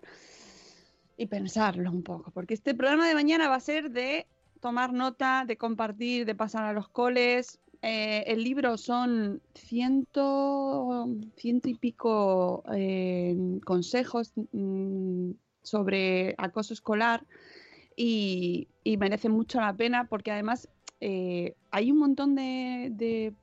[1.18, 4.28] y pensarlo un poco, porque este programa de mañana va a ser de
[4.62, 7.60] tomar nota, de compartir, de pasar a los coles.
[7.82, 15.32] Eh, el libro son ciento, ciento y pico eh, consejos mm,
[15.64, 17.26] sobre acoso escolar
[17.96, 23.34] y, y merece mucho la pena porque además eh, hay un montón de, de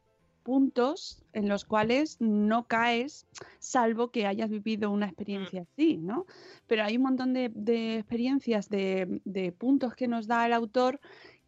[0.43, 3.27] puntos en los cuales no caes
[3.59, 6.27] salvo que hayas vivido una experiencia así, ¿no?
[6.67, 11.01] Pero hay un montón de, de experiencias, de, de puntos que nos da el autor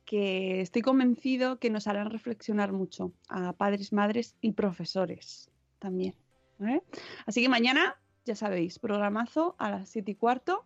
[0.05, 6.15] que estoy convencido que nos harán reflexionar mucho a padres, madres y profesores también.
[6.59, 6.83] ¿vale?
[7.27, 10.65] Así que mañana, ya sabéis, programazo a las 7 y cuarto,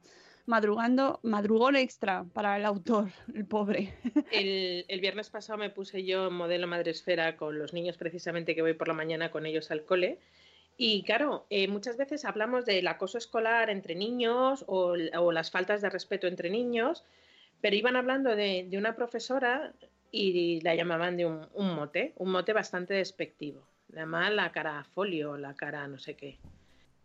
[0.48, 3.94] madrugando, madrugón extra para el autor, el pobre.
[4.32, 8.72] El, el viernes pasado me puse yo modelo madresfera con los niños precisamente que voy
[8.72, 10.18] por la mañana con ellos al cole.
[10.76, 15.82] Y claro, eh, muchas veces hablamos del acoso escolar entre niños o, o las faltas
[15.82, 17.04] de respeto entre niños,
[17.61, 19.74] pero iban hablando de, de una profesora
[20.11, 23.66] y la llamaban de un, un mote, un mote bastante despectivo.
[23.88, 26.38] Llamaban la cara folio, la cara no sé qué.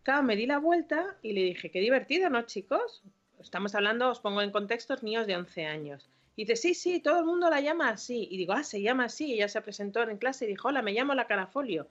[0.04, 3.02] Claro, me di la vuelta y le dije, qué divertido, ¿no, chicos?
[3.44, 6.08] Estamos hablando, os pongo en contextos, niños de 11 años.
[6.36, 8.26] Y dice, sí, sí, todo el mundo la llama así.
[8.30, 9.26] Y digo, ah, se llama así.
[9.26, 11.86] Y ella se presentó en clase y dijo, hola, me llamo la carafolio.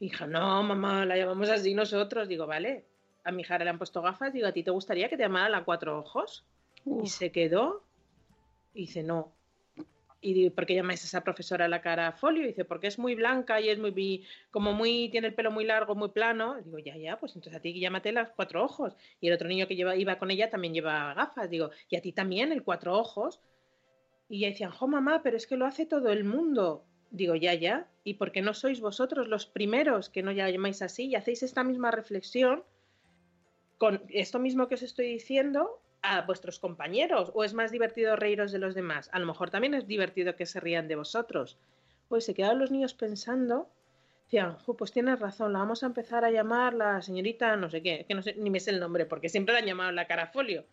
[0.00, 2.28] Y dijo, no, mamá, la llamamos así nosotros.
[2.28, 2.84] Digo, vale.
[3.22, 4.32] A mi hija le han puesto gafas.
[4.32, 6.44] Digo, ¿a ti te gustaría que te llamara la cuatro ojos?
[6.84, 7.82] Y se quedó.
[8.74, 9.32] Y dice, no.
[10.24, 12.44] Y ¿por qué llamáis a esa profesora la cara folio?
[12.44, 15.66] Y dice, porque es muy blanca y es muy, como muy, tiene el pelo muy
[15.66, 16.56] largo, muy plano.
[16.62, 18.96] Digo, ya, ya, pues entonces a ti llámate las cuatro ojos.
[19.20, 21.50] Y el otro niño que lleva, iba con ella también lleva gafas.
[21.50, 23.42] Digo, y a ti también el cuatro ojos.
[24.30, 26.86] Y ella decían, jo, mamá, pero es que lo hace todo el mundo.
[27.10, 27.86] Digo, ya, ya.
[28.02, 31.42] ¿Y por qué no sois vosotros los primeros que no ya llamáis así y hacéis
[31.42, 32.64] esta misma reflexión
[33.76, 37.30] con esto mismo que os estoy diciendo a vuestros compañeros?
[37.34, 39.08] ¿O es más divertido reíros de los demás?
[39.12, 41.58] A lo mejor también es divertido que se rían de vosotros.
[42.08, 43.72] Pues se quedaron los niños pensando,
[44.24, 47.82] decían, "Jo, pues tienes razón, la vamos a empezar a llamar la señorita no sé
[47.82, 50.06] qué, que no sé, ni me sé el nombre, porque siempre la han llamado la
[50.06, 50.66] carafolio.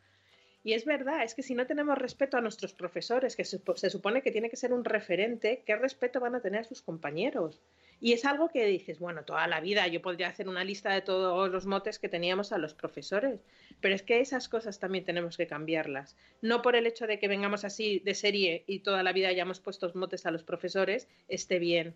[0.64, 3.90] Y es verdad, es que si no tenemos respeto a nuestros profesores, que supo- se
[3.92, 7.62] supone que tiene que ser un referente, ¿qué respeto van a tener a sus compañeros?
[8.04, 11.02] Y es algo que dices, bueno, toda la vida yo podría hacer una lista de
[11.02, 13.40] todos los motes que teníamos a los profesores,
[13.80, 16.18] pero es que esas cosas también tenemos que cambiarlas.
[16.42, 19.60] No por el hecho de que vengamos así de serie y toda la vida hayamos
[19.60, 21.94] puesto motes a los profesores, esté bien.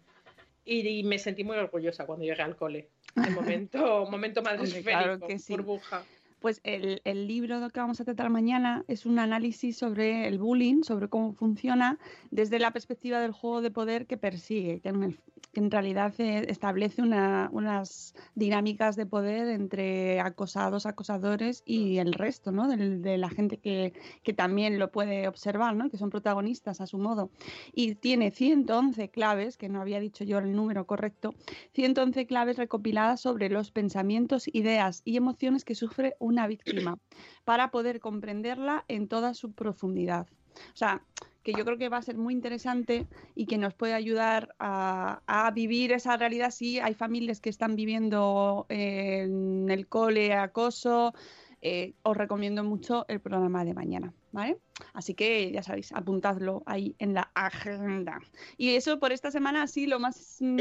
[0.63, 2.88] Y, y me sentí muy orgullosa cuando llegué al cole.
[3.15, 5.54] El momento, momento esférico, claro sí.
[5.54, 6.04] burbuja.
[6.46, 10.84] Pues el, el libro que vamos a tratar mañana es un análisis sobre el bullying,
[10.84, 11.98] sobre cómo funciona
[12.30, 15.20] desde la perspectiva del juego de poder que persigue, que en, el-
[15.54, 22.14] que en realidad eh, establece una- unas dinámicas de poder entre acosados, acosadores y el
[22.14, 22.68] resto, ¿no?
[22.68, 25.90] Del- de la gente que, que también lo puede observar, ¿no?
[25.90, 27.32] Que son protagonistas a su modo.
[27.74, 31.34] Y tiene 111 claves, que no había dicho yo el número correcto,
[31.74, 36.98] 111 claves recopiladas sobre los pensamientos, ideas y emociones que sufre una víctima
[37.45, 40.28] para poder comprenderla en toda su profundidad.
[40.74, 41.02] O sea,
[41.43, 45.52] que yo creo que va a ser muy interesante y que nos puede ayudar a,
[45.54, 46.52] vivir esa realidad.
[46.52, 51.13] Sí, hay familias que están viviendo eh, en el cole acoso.
[51.62, 54.58] eh, os recomiendo mucho el programa de mañana, ¿vale?
[54.93, 58.19] Así que ya sabéis, apuntadlo ahí en la agenda.
[58.58, 60.60] Y eso por esta semana, así lo más mm,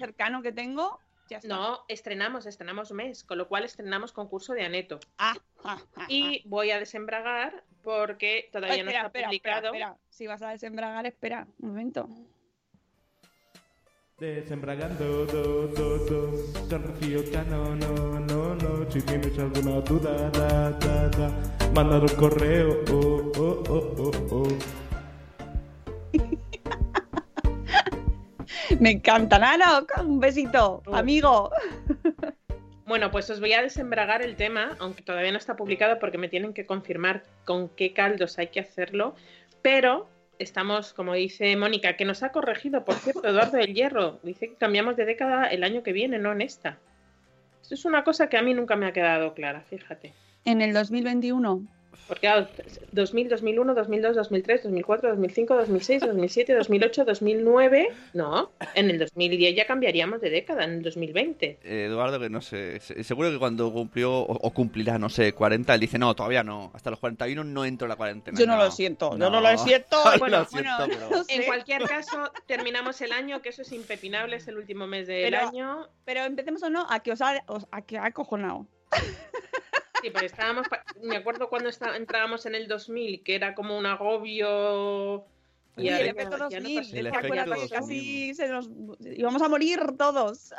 [0.00, 0.98] cercano que tengo,
[1.28, 1.48] ya está.
[1.48, 4.98] No, estrenamos, estrenamos mes, con lo cual estrenamos concurso de Aneto.
[5.18, 8.50] Ah, ah, ah, Y voy a desembragar porque ah.
[8.52, 9.66] todavía no espera, está espera, publicado.
[9.66, 10.08] espera, espera.
[10.10, 12.08] Si vas a desembragar, espera un momento.
[14.18, 20.72] Desembragando, do, do, do, con Rocío Cano, no, no, no, si tienes alguna duda, da,
[20.72, 24.87] da, da, mandar un correo, oh, oh, oh, oh, oh.
[28.80, 29.86] Me encanta, Nano.
[30.04, 31.50] Un besito, amigo.
[32.86, 36.28] Bueno, pues os voy a desembragar el tema, aunque todavía no está publicado porque me
[36.28, 39.14] tienen que confirmar con qué caldos hay que hacerlo,
[39.60, 44.48] pero estamos, como dice Mónica, que nos ha corregido, por cierto, Eduardo del Hierro, dice
[44.48, 46.78] que cambiamos de década el año que viene, no en esta.
[47.60, 50.14] Esto es una cosa que a mí nunca me ha quedado clara, fíjate.
[50.46, 51.66] En el 2021.
[52.06, 52.48] Porque claro,
[52.92, 57.88] 2000, 2001, 2002, 2003, 2004, 2005, 2006, 2007, 2008, 2009...
[58.14, 61.58] No, en el 2010 ya cambiaríamos de década, en el 2020.
[61.62, 65.34] Eh, Eduardo, que no sé, se- seguro que cuando cumplió o, o cumplirá, no sé,
[65.34, 68.38] 40, él dice, no, todavía no, hasta los 41 no entro en la cuarentena.
[68.38, 69.96] Yo no lo siento, yo no lo siento.
[70.12, 71.24] Lo Bueno, siento, bueno, pero- no.
[71.28, 75.30] En cualquier caso, terminamos el año, que eso es impepinable, es el último mes del
[75.30, 75.88] Pero- año.
[76.06, 78.66] Pero empecemos o no, a que os ha, os- a que ha acojonado.
[80.02, 80.66] Sí, pero estábamos,
[81.02, 85.24] me acuerdo cuando está- entrábamos en el 2000, que era como un agobio.
[85.76, 87.18] Y ahora el ya- efecto ya no 2000, pasa ¿te El nada.
[87.18, 87.78] efecto acuerdas que 2000.
[87.80, 88.70] casi se nos
[89.16, 90.52] íbamos a morir todos?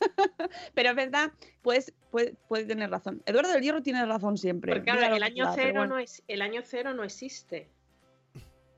[0.74, 1.32] Pero es verdad,
[1.62, 3.22] pues puede, puede tener razón.
[3.26, 4.72] Eduardo del Hierro tiene razón siempre.
[4.74, 5.94] Porque lo el año cero bueno.
[5.94, 7.68] no es, el año cero no existe.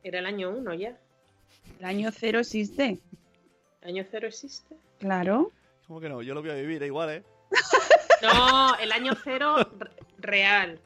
[0.02, 0.96] Era el año uno ya.
[1.80, 2.98] El año cero existe,
[3.82, 4.76] El año cero existe.
[4.98, 5.50] claro.
[5.86, 6.20] ¿Cómo que no?
[6.22, 7.22] Yo lo voy a vivir igual, ¿eh?
[8.22, 10.80] No, el año cero re- real.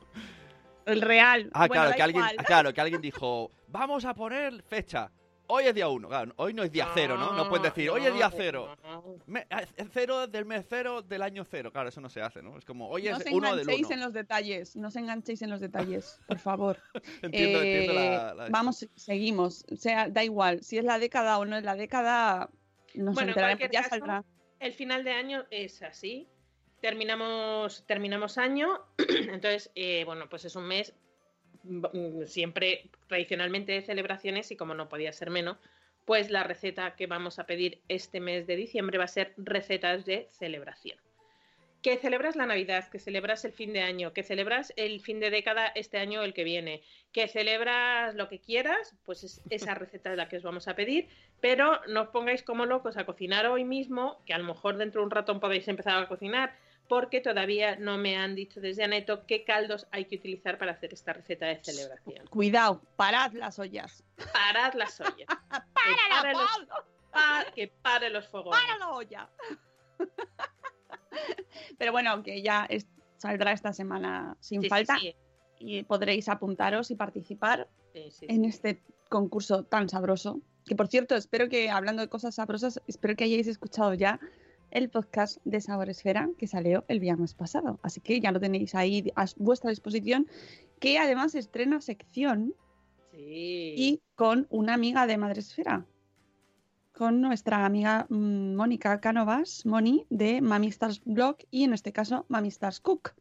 [0.86, 1.50] El real.
[1.52, 5.10] Ah, Bueno, claro, que alguien, ah, claro, que alguien dijo, vamos a poner fecha.
[5.52, 7.32] Hoy es día uno, claro, hoy no es día cero, ¿no?
[7.32, 8.76] No puedes decir, hoy es día no, cero.
[8.84, 9.04] no.
[9.26, 11.72] Me- eh, cero del mes cero del año cero.
[11.72, 12.56] Claro, eso no se hace, ¿no?
[12.56, 13.94] Es como, hoy No es os uno del enganchéis uno.
[13.94, 16.78] en los detalles, no os enganchéis en los detalles, por favor.
[17.22, 19.64] Entiendo, entiendo Eh, la, la- Vamos, seguimos.
[19.72, 22.48] O sea, da igual, si es la década o no es la década,
[22.94, 24.24] nos Bueno, enteraremos, ya caso, saldrá.
[24.60, 26.28] El final de año es así.
[26.80, 28.80] Terminamos, terminamos año.
[28.98, 30.94] Entonces, eh, bueno, pues es un mes
[31.62, 35.58] mm, siempre tradicionalmente de celebraciones y como no podía ser menos,
[36.06, 40.04] pues la receta que vamos a pedir este mes de diciembre va a ser recetas
[40.04, 40.98] de celebración.
[41.82, 45.30] Que celebras la Navidad, que celebras el fin de año, que celebras el fin de
[45.30, 49.74] década este año o el que viene, que celebras lo que quieras, pues es esa
[49.74, 51.08] receta es la que os vamos a pedir,
[51.40, 55.00] pero no os pongáis como locos a cocinar hoy mismo, que a lo mejor dentro
[55.00, 56.54] de un ratón podéis empezar a cocinar,
[56.90, 60.92] porque todavía no me han dicho desde Aneto qué caldos hay que utilizar para hacer
[60.92, 62.26] esta receta de celebración.
[62.26, 64.02] Cuidado, parad las ollas.
[64.32, 65.28] Parad las ollas.
[65.48, 66.66] ¡Para Que pare la los-
[67.12, 68.60] pa- que pare los fogones.
[68.60, 69.30] ¡Para la olla!
[71.78, 75.14] Pero bueno, que ya es- saldrá esta semana sin Sí, falta sí,
[75.60, 80.40] y podréis apuntaros y participar en este concurso tan sabroso.
[80.66, 84.18] Que por cierto, espero que, hablando de cosas sabrosas, espero que hayáis escuchado ya
[84.70, 87.78] el podcast de Sabor Esfera que salió el viernes pasado.
[87.82, 90.26] Así que ya lo tenéis ahí a vuestra disposición,
[90.78, 92.54] que además estrena sección
[93.12, 93.74] Sí.
[93.76, 95.84] y con una amiga de Madresfera,
[96.92, 102.24] con nuestra amiga mm, Mónica Cánovas, Moni, de Mami Stars Blog y en este caso
[102.28, 103.14] Mami Stars Cook.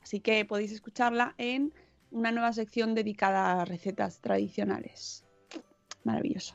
[0.00, 1.72] Así que podéis escucharla en
[2.10, 5.24] una nueva sección dedicada a recetas tradicionales.
[6.04, 6.54] Maravilloso.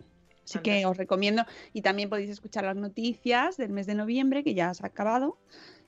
[0.49, 4.53] Así que os recomiendo y también podéis escuchar las noticias del mes de noviembre, que
[4.55, 5.38] ya se ha acabado,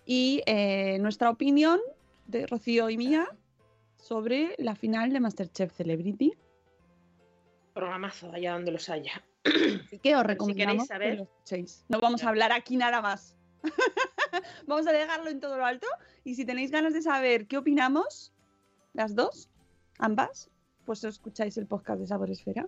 [0.05, 1.79] y eh, nuestra opinión
[2.27, 3.27] de Rocío y mía
[3.97, 6.33] sobre la final de Masterchef Celebrity.
[7.73, 9.23] Programazo, allá donde los haya.
[9.85, 11.85] Así que os si recomendamos queréis saber- que lo escuchéis.
[11.89, 13.35] No vamos a hablar aquí nada más.
[14.67, 15.87] vamos a dejarlo en todo lo alto.
[16.23, 18.33] Y si tenéis ganas de saber qué opinamos,
[18.93, 19.49] las dos,
[19.97, 20.49] ambas,
[20.85, 22.67] pues os escucháis el podcast de Sabor Esfera.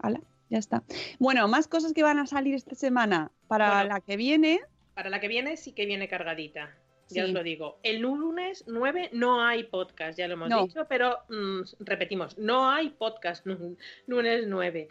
[0.00, 0.20] Hala,
[0.50, 0.82] ya está.
[1.18, 3.30] Bueno, más cosas que van a salir esta semana.
[3.48, 3.88] Para Bueno.
[3.94, 4.60] la que viene,
[4.94, 6.74] Para la que viene sí que viene cargadita.
[7.08, 7.28] Ya Sí.
[7.28, 7.78] os lo digo.
[7.82, 10.62] El lunes 9 no hay podcast, ya lo hemos No.
[10.66, 13.44] dicho, pero mm, repetimos, no hay podcast
[14.06, 14.88] lunes 9.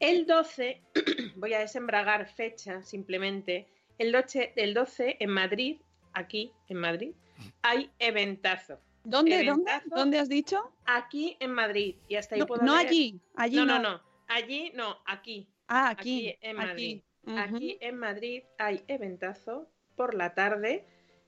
[0.00, 0.82] El 12,
[1.36, 3.68] voy a desembragar fecha simplemente.
[3.96, 5.80] El 12, el 12 en Madrid,
[6.12, 7.12] aquí en Madrid,
[7.62, 8.78] hay eventazo.
[9.04, 10.72] ¿dónde, dónde, dónde has dicho?
[10.86, 11.94] Aquí en Madrid.
[12.08, 12.88] Y hasta ahí No, puedo no leer.
[12.88, 13.78] allí, allí No, no.
[13.78, 14.00] no, no.
[14.34, 15.48] Allí no, aquí.
[15.68, 16.66] Ah, aquí, Aquí en aquí.
[16.66, 17.02] Madrid.
[17.26, 17.38] Ujú.
[17.56, 20.84] Aquí en Madrid hay eventazo por la tarde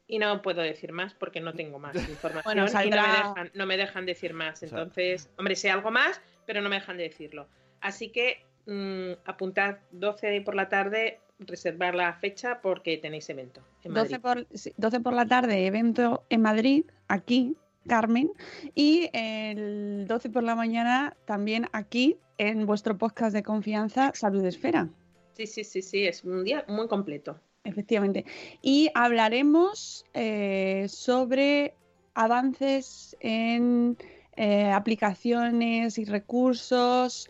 [0.09, 3.51] y no puedo decir más porque no tengo más información Bueno, y no me, dejan,
[3.55, 4.63] no me dejan decir más.
[4.63, 7.49] O sea- Entonces, hombre, sé algo más, pero no me dejan de decirlo.
[7.81, 13.95] Así que mm, apuntad 12 por la tarde, reservar la fecha porque tenéis evento en
[13.95, 14.47] 12 Madrid.
[14.51, 18.31] por, sí, 12 por la tarde, evento en Madrid, aquí, Carmen.
[18.75, 24.89] Y el 12 por la mañana, también aquí, en vuestro podcast de confianza, Salud Esfera.
[25.35, 27.41] Sí, sí, sí, sí, es un día muy completo.
[27.65, 28.25] Efectivamente.
[28.63, 31.75] Y hablaremos eh, sobre
[32.15, 33.97] avances en
[34.37, 37.29] eh, aplicaciones y recursos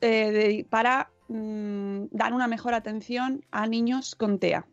[0.00, 4.66] eh, de- para mm, dar una mejor atención a niños con TEA.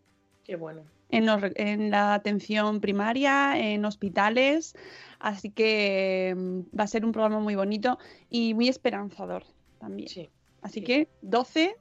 [0.44, 0.84] Qué bueno.
[1.10, 4.76] En, los re- en la atención primaria, en hospitales.
[5.20, 7.98] Así que mm, va a ser un programa muy bonito
[8.30, 9.44] y muy esperanzador
[9.80, 10.08] también.
[10.10, 10.30] Sí.
[10.62, 10.86] Así sí.
[10.86, 11.76] que 12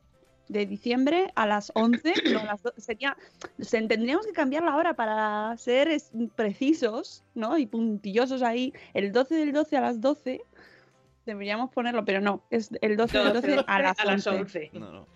[0.48, 3.16] de diciembre a las 11, no, a las do- sería,
[3.60, 7.58] se, tendríamos que cambiar la hora para ser es- precisos ¿no?
[7.58, 8.72] y puntillosos ahí.
[8.94, 10.40] El 12 del 12 a las 12
[11.26, 14.30] deberíamos ponerlo, pero no, es el 12 del 12 a las 11.
[14.30, 14.70] 11.
[14.72, 15.06] No, no.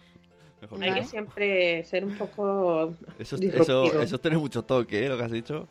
[0.63, 0.83] Mejor.
[0.83, 5.09] Hay que siempre ser un poco Eso, eso, eso tiene mucho toque, ¿eh?
[5.09, 5.69] Lo que has dicho.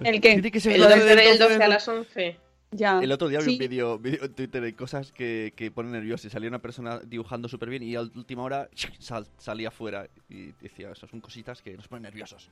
[0.00, 0.32] ¿El qué?
[0.32, 1.68] Tiene que ser El el 12 12 del del 12 a 12.
[1.68, 2.36] las 11.
[2.72, 2.98] Ya.
[3.00, 3.50] El otro día vi Sí.
[3.52, 6.24] un vídeo, en Twitter de cosas que, que ponen nerviosos.
[6.26, 8.68] Y salía una persona dibujando súper bien y a última hora
[8.98, 12.50] sal- salía fuera y decía, eso son cositas que nos ponen nerviosos.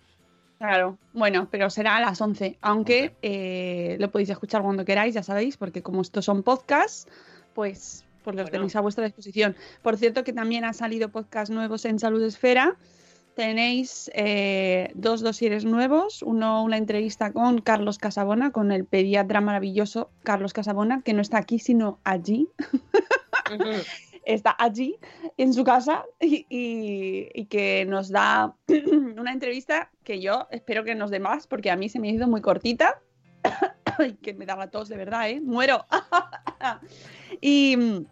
[0.59, 3.16] Claro, bueno, pero será a las 11, aunque 11.
[3.23, 7.09] eh, lo podéis escuchar cuando queráis, ya sabéis, porque como estos son podcasts,
[7.53, 8.50] pues, pues los Bueno.
[8.58, 9.56] tenéis a vuestra disposición.
[9.82, 12.76] Por cierto, que también han salido podcasts nuevos en Salud Esfera.
[13.35, 20.11] Tenéis eh, dos dosieres nuevos, uno una entrevista con Carlos Casabona, con el pediatra maravilloso
[20.22, 22.48] Carlos Casabona, que no está aquí, sino allí,
[24.24, 24.96] está allí
[25.37, 28.54] en su casa y, y- y que nos da
[29.18, 32.28] una entrevista que yo espero que nos dé más porque a mí se me hizo
[32.28, 33.00] muy cortita
[34.22, 35.40] que me da la tos de verdad, ¿eh?
[35.40, 35.85] Muero.
[37.40, 38.07] y mm,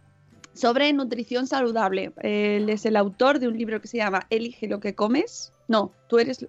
[0.53, 2.13] sobre nutrición saludable.
[2.23, 5.53] Él es el autor de un libro que se llama Elige lo que comes.
[5.69, 6.47] No, tú eres,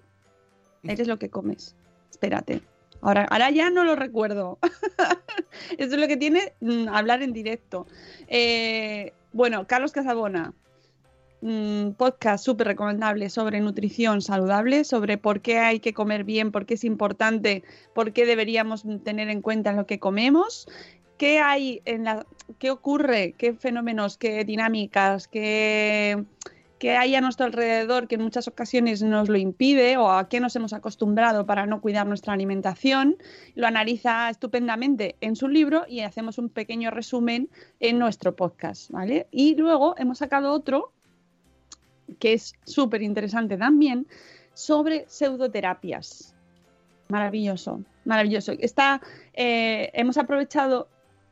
[0.82, 1.74] eres lo que comes.
[2.10, 2.62] Espérate.
[3.00, 4.58] Ahora, ahora ya no lo recuerdo.
[5.78, 7.86] Eso es lo que tiene mm, hablar en directo.
[8.28, 10.52] Eh, bueno, Carlos Casabona,
[11.96, 16.74] podcast súper recomendable sobre nutrición saludable, sobre por qué hay que comer bien, por qué
[16.74, 20.68] es importante, por qué deberíamos tener en cuenta lo que comemos,
[21.16, 22.26] qué hay en la,
[22.58, 26.24] qué ocurre, qué fenómenos, qué dinámicas, qué,
[26.78, 30.38] qué hay a nuestro alrededor que en muchas ocasiones nos lo impide o a qué
[30.38, 33.16] nos hemos acostumbrado para no cuidar nuestra alimentación.
[33.56, 37.50] Lo analiza estupendamente en su libro y hacemos un pequeño resumen
[37.80, 39.26] en nuestro podcast, ¿vale?
[39.32, 40.92] Y luego hemos sacado otro
[42.18, 44.06] que es súper interesante también
[44.54, 46.34] sobre pseudoterapias.
[47.08, 48.52] Maravilloso, maravilloso.
[48.58, 49.00] Está,
[49.34, 50.88] eh, hemos aprovechado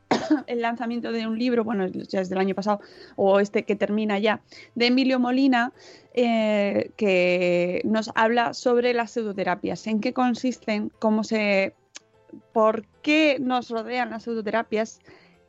[0.47, 2.81] el lanzamiento de un libro, bueno, ya es del año pasado,
[3.15, 4.41] o este que termina ya,
[4.75, 5.73] de Emilio Molina,
[6.13, 11.73] eh, que nos habla sobre las pseudoterapias, en qué consisten, cómo se,
[12.53, 14.99] por qué nos rodean las pseudoterapias,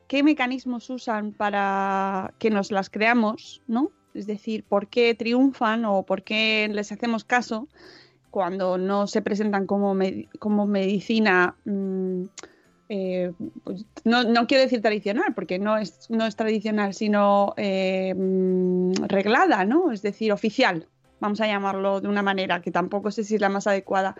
[0.06, 3.90] qué mecanismos usan para que nos las creamos, ¿no?
[4.14, 7.68] Es decir, por qué triunfan o por qué les hacemos caso
[8.30, 9.96] cuando no se presentan como,
[10.38, 11.56] como medicina.
[11.64, 12.24] Mmm,
[12.88, 13.32] eh,
[13.64, 18.92] pues, no, no, quiero decir tradicional, porque no es, no es tradicional, sino eh, mm,
[19.06, 19.92] reglada, ¿no?
[19.92, 20.86] Es decir, oficial,
[21.22, 24.16] vamos a llamarlo de una manera que tampoco sé si es la más adecuada.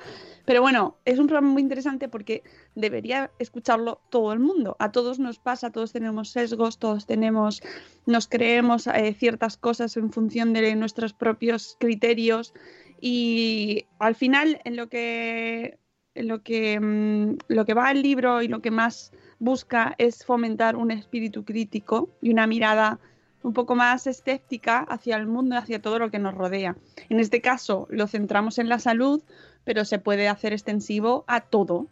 [0.46, 2.44] Pero bueno, es un programa muy interesante porque
[2.76, 4.76] debería escucharlo todo el mundo.
[4.78, 7.60] A todos nos pasa, todos tenemos sesgos, todos tenemos,
[8.06, 12.54] nos creemos eh, ciertas cosas en función de nuestros propios criterios.
[13.00, 15.78] Y al final, en lo que
[16.14, 20.76] lo que, mm, lo que va el libro y lo que más busca es fomentar
[20.76, 23.00] un espíritu crítico y una mirada
[23.42, 26.76] un poco más escéptica hacia el mundo y hacia todo lo que nos rodea.
[27.08, 29.22] En este caso lo centramos en la salud,
[29.64, 31.86] pero se puede hacer extensivo a todo.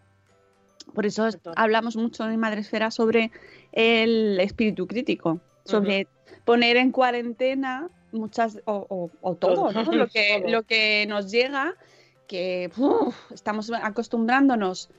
[0.94, 3.30] Por eso hablamos mucho en Madresfera sobre
[3.72, 6.08] el espíritu crítico, sobre
[6.44, 11.76] poner en cuarentena muchas o, todo, lo, que, lo que nos llega
[12.26, 12.70] que
[13.32, 14.90] estamos acostumbrándonos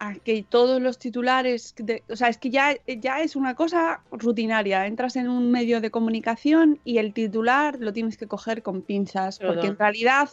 [0.00, 1.74] a que todos los titulares,
[2.08, 4.86] o sea, es que ya, ya es una cosa rutinaria.
[4.86, 9.38] Entras en un medio de comunicación y el titular lo tienes que coger con pinzas,
[9.38, 10.30] porque en realidad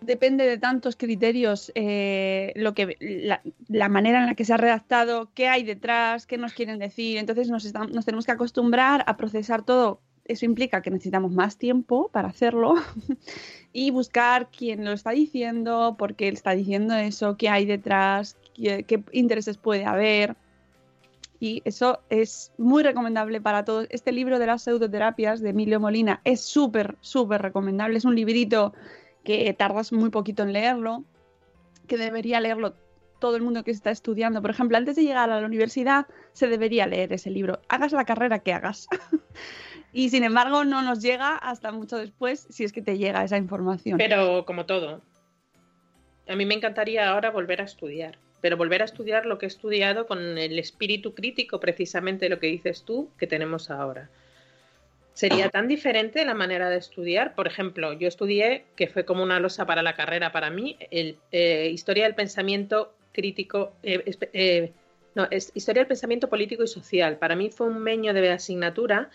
[0.00, 2.96] depende de tantos criterios eh, lo que
[3.68, 7.18] la, manera en la que se ha redactado, qué hay detrás, qué nos quieren decir.
[7.18, 12.08] Entonces nos, nos tenemos que acostumbrar a procesar todo eso implica que necesitamos más tiempo
[12.12, 12.74] para hacerlo
[13.72, 19.02] y buscar quién lo está diciendo, por qué está diciendo eso, qué hay detrás, qué,
[19.12, 20.36] intereses puede haber.
[21.38, 23.86] Y eso es muy recomendable para todos.
[23.90, 27.98] Este libro de las pseudoterapias de Emilio Molina es súper, súper recomendable.
[27.98, 28.72] Es un librito
[29.22, 31.04] que tardas muy poquito en leerlo,
[31.86, 32.74] que debería leerlo
[33.18, 34.40] todo el mundo que está estudiando.
[34.40, 37.60] Por ejemplo, antes de llegar a la universidad se debería leer ese libro.
[37.68, 38.88] Hagas la carrera que hagas.
[39.96, 43.38] y sin embargo no nos llega hasta mucho después si es que te llega esa
[43.38, 43.96] información.
[43.96, 45.00] Pero como todo,
[46.28, 49.48] a mí me encantaría ahora volver a estudiar, pero volver a estudiar lo que he
[49.48, 54.10] estudiado con el espíritu crítico, precisamente lo que dices tú, que tenemos ahora.
[55.14, 57.34] Sería tan diferente la manera de estudiar.
[57.34, 61.16] Por ejemplo, yo estudié, que fue como una losa para la carrera para mí, el,
[61.32, 64.04] eh, historia del pensamiento crítico, eh,
[64.34, 64.72] eh,
[65.14, 67.16] no, es historia del pensamiento político y social.
[67.16, 69.08] Para mí fue un meño de asignatura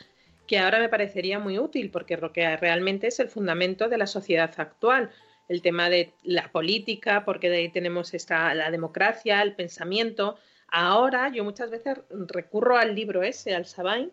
[0.51, 4.05] que ahora me parecería muy útil porque lo que realmente es el fundamento de la
[4.05, 5.09] sociedad actual,
[5.47, 10.35] el tema de la política, porque de ahí tenemos esta, la democracia, el pensamiento.
[10.67, 14.11] Ahora yo muchas veces recurro al libro ese, al Sabain,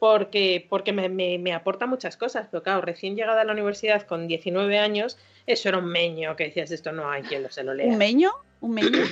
[0.00, 4.26] porque, porque me, me, aporta muchas cosas, pero claro, recién llegada a la universidad con
[4.26, 7.74] 19 años, eso era un meño, que decías, esto no hay quien lo se lo
[7.74, 7.86] lea.
[7.86, 8.32] ¿Un meño?
[8.60, 9.04] ¿Un meño?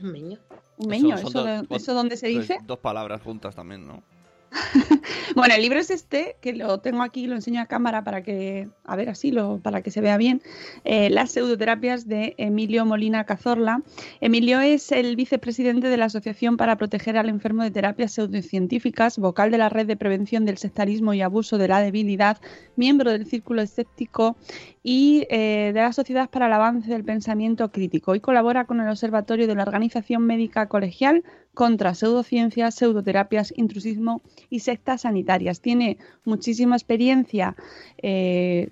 [0.00, 0.38] un meño.
[0.76, 2.58] Un meño, eso, eso, dónde se dice?
[2.62, 4.04] Dos palabras juntas también, ¿no?
[5.36, 8.68] bueno, el libro es este, que lo tengo aquí, lo enseño a cámara para que,
[8.84, 10.42] a ver, así, lo, para que se vea bien.
[10.84, 13.82] Eh, las pseudoterapias de Emilio Molina Cazorla.
[14.20, 19.50] Emilio es el vicepresidente de la Asociación para Proteger al Enfermo de Terapias Pseudocientíficas, vocal
[19.50, 22.38] de la Red de Prevención del Sectarismo y Abuso de la Debilidad,
[22.76, 24.36] miembro del Círculo Escéptico
[24.82, 28.88] y eh, de la Sociedad para el Avance del Pensamiento Crítico y colabora con el
[28.88, 35.60] Observatorio de la Organización Médica Colegial contra pseudociencias, pseudoterapias, intrusismo y sectas sanitarias.
[35.60, 37.56] Tiene muchísima experiencia
[37.98, 38.70] eh,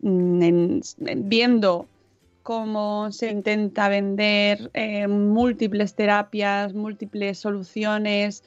[0.00, 1.86] viendo
[2.42, 8.44] cómo se intenta vender eh, múltiples terapias, múltiples soluciones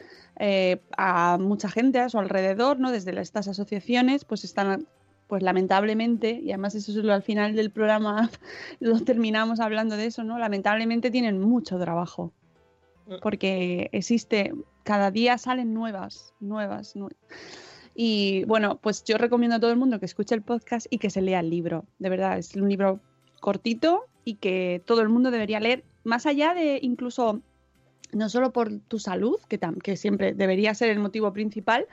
[0.98, 2.92] a mucha gente a su alrededor, ¿no?
[2.92, 4.88] Desde estas asociaciones, pues están
[5.34, 8.30] pues lamentablemente, y además eso es lo al final del programa,
[8.80, 10.38] lo terminamos hablando de eso, ¿no?
[10.38, 12.43] Lamentablemente tienen mucho trabajo, mm.
[13.22, 16.94] Porque existe, cada día salen nuevas, nuevas,
[17.96, 21.10] Y bueno, pues yo recomiendo a todo el mundo que escuche el podcast y que
[21.10, 21.86] se lea el libro.
[22.00, 23.00] De verdad, es un libro
[23.40, 27.42] cortito y que todo el mundo debería leer, más allá de incluso
[28.14, 31.88] no solo por tu salud, que, que siempre debería ser el motivo principal,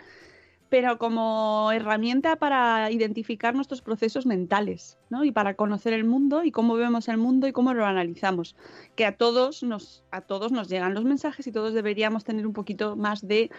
[0.70, 5.24] pero como herramienta para identificar nuestros procesos mentales, ¿no?
[5.24, 8.54] Y para conocer el mundo y cómo vemos el mundo y cómo lo analizamos.
[8.94, 12.52] Que a todos nos, a todos nos llegan los mensajes y todos deberíamos tener un
[12.52, 13.50] poquito más de,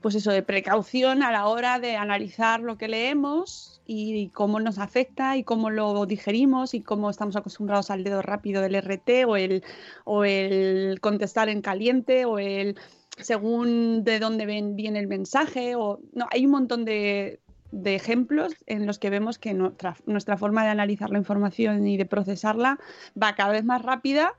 [0.00, 4.78] pues eso, de precaución a la hora de analizar lo que leemos y cómo nos
[4.78, 9.36] afecta y cómo lo digerimos y cómo estamos acostumbrados al dedo rápido del RT o
[9.36, 9.64] el,
[10.04, 12.76] o el contestar en caliente o el
[13.18, 15.74] según de dónde ven, viene el mensaje.
[15.76, 17.40] O, no, hay un montón de,
[17.74, 21.96] de ejemplos en los que vemos que nuestra, nuestra forma de analizar la información y
[21.96, 22.78] de procesarla
[23.20, 24.34] va cada vez más rápida,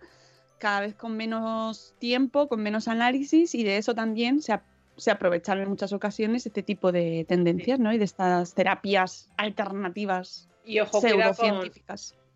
[0.58, 4.58] cada vez con menos tiempo, con menos análisis y de eso también se,
[4.96, 7.92] se aprovechan en muchas ocasiones este tipo de tendencias ¿no?
[7.92, 11.72] y de estas terapias alternativas Y ojo, cuidado con,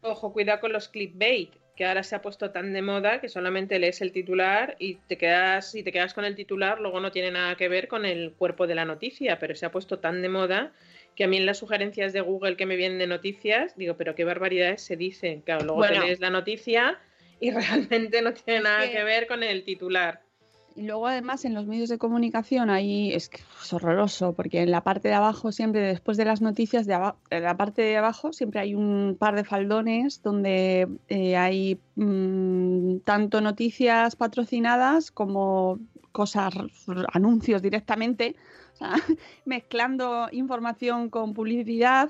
[0.02, 3.80] ojo, cuidado con los clickbait, que ahora se ha puesto tan de moda que solamente
[3.80, 7.32] lees el titular y te quedas, si te quedas con el titular, luego no tiene
[7.32, 10.28] nada que ver con el cuerpo de la noticia, pero se ha puesto tan de
[10.28, 10.74] moda
[11.16, 14.14] que a mí en las sugerencias de Google que me vienen de noticias, digo, pero
[14.14, 15.40] qué barbaridades se dicen.
[15.40, 16.02] Claro, luego Bueno.
[16.02, 17.00] te lees la noticia
[17.40, 17.52] y
[17.88, 20.20] realmente no tiene nada que- que ver con el titular.
[20.80, 24.72] Y luego además en los medios de comunicación ahí es, que es horroroso, porque en
[24.72, 26.94] la parte de abajo siempre, después de las noticias, de
[27.32, 33.00] en la parte de abajo siempre hay un par de faldones donde eh, hay mm,
[33.00, 35.80] tanto noticias patrocinadas como
[36.14, 36.54] cosas,
[37.12, 38.38] anuncios directamente,
[38.76, 38.94] o sea,
[39.44, 42.10] mezclando información con publicidad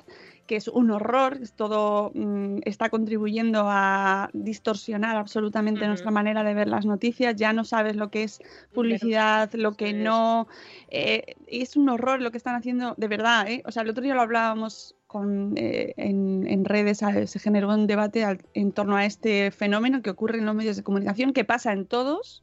[0.50, 6.56] que es un horror, es todo mm, está contribuyendo a distorsionar absolutamente nuestra manera de
[6.56, 7.36] ver las noticias.
[7.36, 8.42] Ya no sabes lo que es
[8.74, 9.94] publicidad, lo que sí.
[9.94, 10.48] no.
[10.88, 13.48] eh, es un horror lo que están haciendo, de verdad.
[13.48, 13.62] ¿eh?
[13.68, 17.86] O sea, el otro día lo hablábamos con, eh, en, en redes, se generó un
[17.86, 21.46] debate al- en torno a este fenómeno que ocurre en los medios de comunicación, que
[21.46, 22.42] pasa en todos.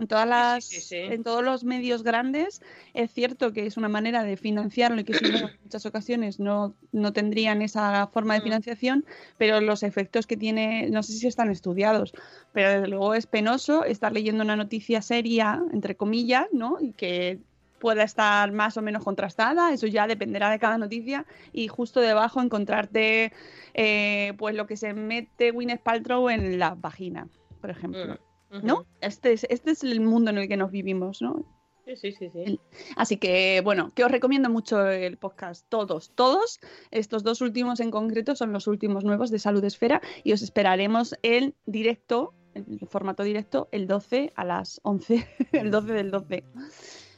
[0.00, 0.96] En, todas las, sí, sí.
[0.96, 2.62] en todos los medios grandes
[2.94, 6.40] es cierto que es una manera de financiarlo y que si no, en muchas ocasiones
[6.40, 8.44] no, no tendrían esa forma de Mm.
[8.44, 9.04] financiación,
[9.36, 12.12] pero los efectos que tiene, no sé si están estudiados,
[12.52, 16.78] pero desde luego es penoso estar leyendo una noticia seria, entre comillas, ¿no?
[16.80, 17.38] Y que
[17.78, 22.40] pueda estar más o menos contrastada, eso ya dependerá de cada noticia, y justo debajo
[22.40, 23.32] encontrarte
[23.74, 27.28] eh, pues lo que se mete Gwyneth Paltrow en la vagina,
[27.60, 28.14] por ejemplo.
[28.14, 28.29] Mm,
[28.62, 28.86] ¿No?
[29.00, 31.44] Este es, este es el mundo en el que nos vivimos, ¿no?
[31.86, 32.60] Sí, sí, sí, sí.
[32.96, 35.66] Así que, bueno, que os recomiendo mucho el podcast.
[35.68, 36.60] Todos, todos.
[36.90, 41.16] Estos dos últimos en concreto son los últimos nuevos de Salud Esfera y os esperaremos
[41.22, 46.44] en directo, en formato directo, el 12 a las 11, el 12 del 12.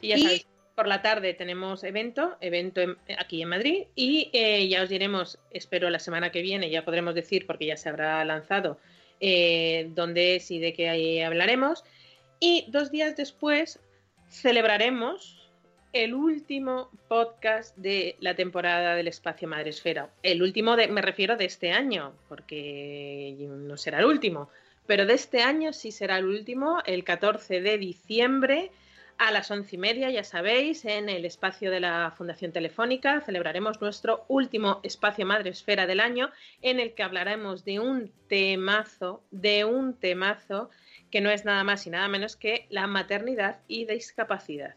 [0.01, 4.31] Y ya Y- sabéis, por la tarde tenemos evento, evento en- aquí en Madrid, y
[4.33, 7.91] eh, ya os diremos, espero la semana que viene, ya podremos decir, porque ya se
[7.91, 8.79] habrá lanzado,
[9.23, 11.85] eh, es y de qué ahí hablaremos.
[12.41, 13.79] Y dos días después
[14.29, 15.49] celebraremos
[15.93, 20.11] el último podcast de la temporada del Espacio Madresfera.
[20.23, 24.49] El último, de, me refiero de este año, porque no será el último,
[24.87, 28.73] pero de este año sí será el último, el 14 de diciembre
[29.19, 33.81] a las once y media, ya sabéis, en el espacio de la Fundación Telefónica celebraremos
[33.81, 39.95] nuestro último espacio Madresfera del año, en el que hablaremos de un temazo, de un
[39.95, 40.71] temazo
[41.11, 44.75] que no es nada más y nada menos que la maternidad y discapacidad.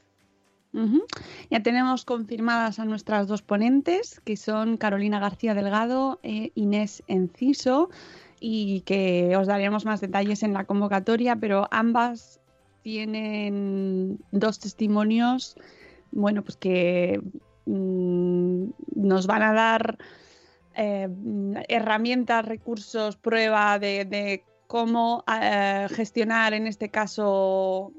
[1.50, 7.90] Ya tenemos confirmadas a nuestras dos ponentes, que son Carolina García Delgado e Inés Enciso,
[8.42, 12.42] y que os daremos más detalles en la convocatoria, pero ambas
[12.86, 15.56] tienen dos testimonios,
[16.12, 17.20] bueno, pues que
[17.66, 18.66] mm,
[18.96, 19.98] nos van a dar
[20.76, 21.10] eh,
[21.68, 27.92] herramientas, recursos, prueba de, cómo eh, gestionar en este caso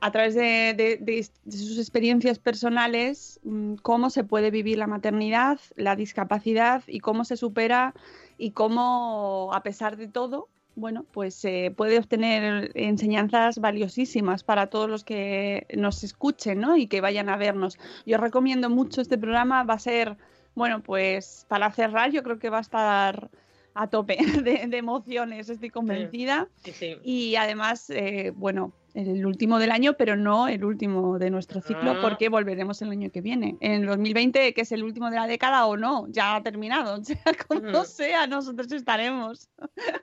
[0.00, 6.84] a, través de sus experiencias personales mm, cómo se puede vivir la maternidad, la discapacidad
[6.86, 7.94] y cómo se supera
[8.38, 14.88] y cómo a pesar de todo bueno, pues se puede obtener enseñanzas valiosísimas para todos
[14.88, 16.76] los que nos escuchen, ¿no?
[16.76, 17.78] Y que vayan a vernos.
[18.06, 20.16] Yo recomiendo mucho este programa, va a ser,
[20.54, 23.30] bueno, pues para cerrar yo creo que va a estar
[23.74, 26.48] a tope de, de emociones, estoy convencida.
[26.64, 26.96] Sí, sí.
[27.04, 31.90] Y además, eh, bueno, el último del año, pero no el último de nuestro ciclo,
[31.92, 31.98] Ah.
[32.00, 33.56] porque volveremos el año que viene.
[33.60, 37.02] En el 2020, que es el último de la década o no, ya ha terminado.
[37.04, 37.84] Sea como Ujú.
[37.84, 39.48] sea, nosotros estaremos.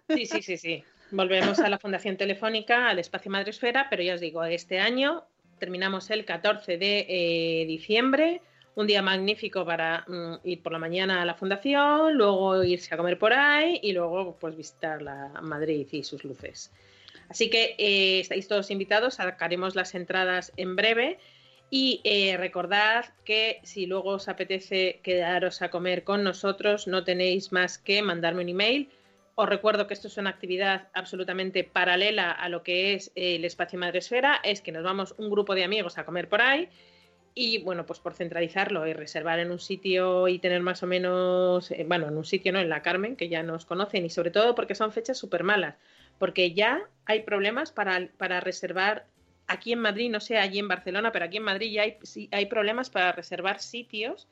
[0.09, 0.83] Sí, sí, sí, sí.
[1.11, 5.23] Volvemos a la Fundación Telefónica, al Espacio Madresfera, pero ya os digo, este año
[5.59, 8.41] terminamos el 14 de eh, diciembre,
[8.75, 12.97] un día magnífico para mm, ir por la mañana a la Fundación, luego irse a
[12.97, 16.71] comer por ahí y luego pues visitar la Madrid y sus luces.
[17.31, 21.17] Así que eh, estáis todos invitados, sacaremos las entradas en breve.
[21.69, 27.53] Y eh, recordad que si luego os apetece quedaros a comer con nosotros, no tenéis
[27.53, 28.89] más que mandarme un email.
[29.35, 33.79] Os recuerdo que esto es una actividad absolutamente paralela a lo que es el espacio
[33.79, 36.67] Madresfera, es que nos vamos un grupo de amigos a comer por ahí
[37.33, 41.71] y bueno, pues por centralizarlo y reservar en un sitio y tener más o menos,
[41.71, 42.59] eh, bueno, en un sitio, ¿no?
[42.59, 45.75] En la Carmen, que ya nos conocen y sobre todo porque son fechas súper malas,
[46.21, 49.07] porque ya hay problemas para, para reservar
[49.47, 52.29] aquí en Madrid, no sé, allí en Barcelona, pero aquí en Madrid ya hay, sí,
[52.31, 54.27] hay problemas para reservar sitios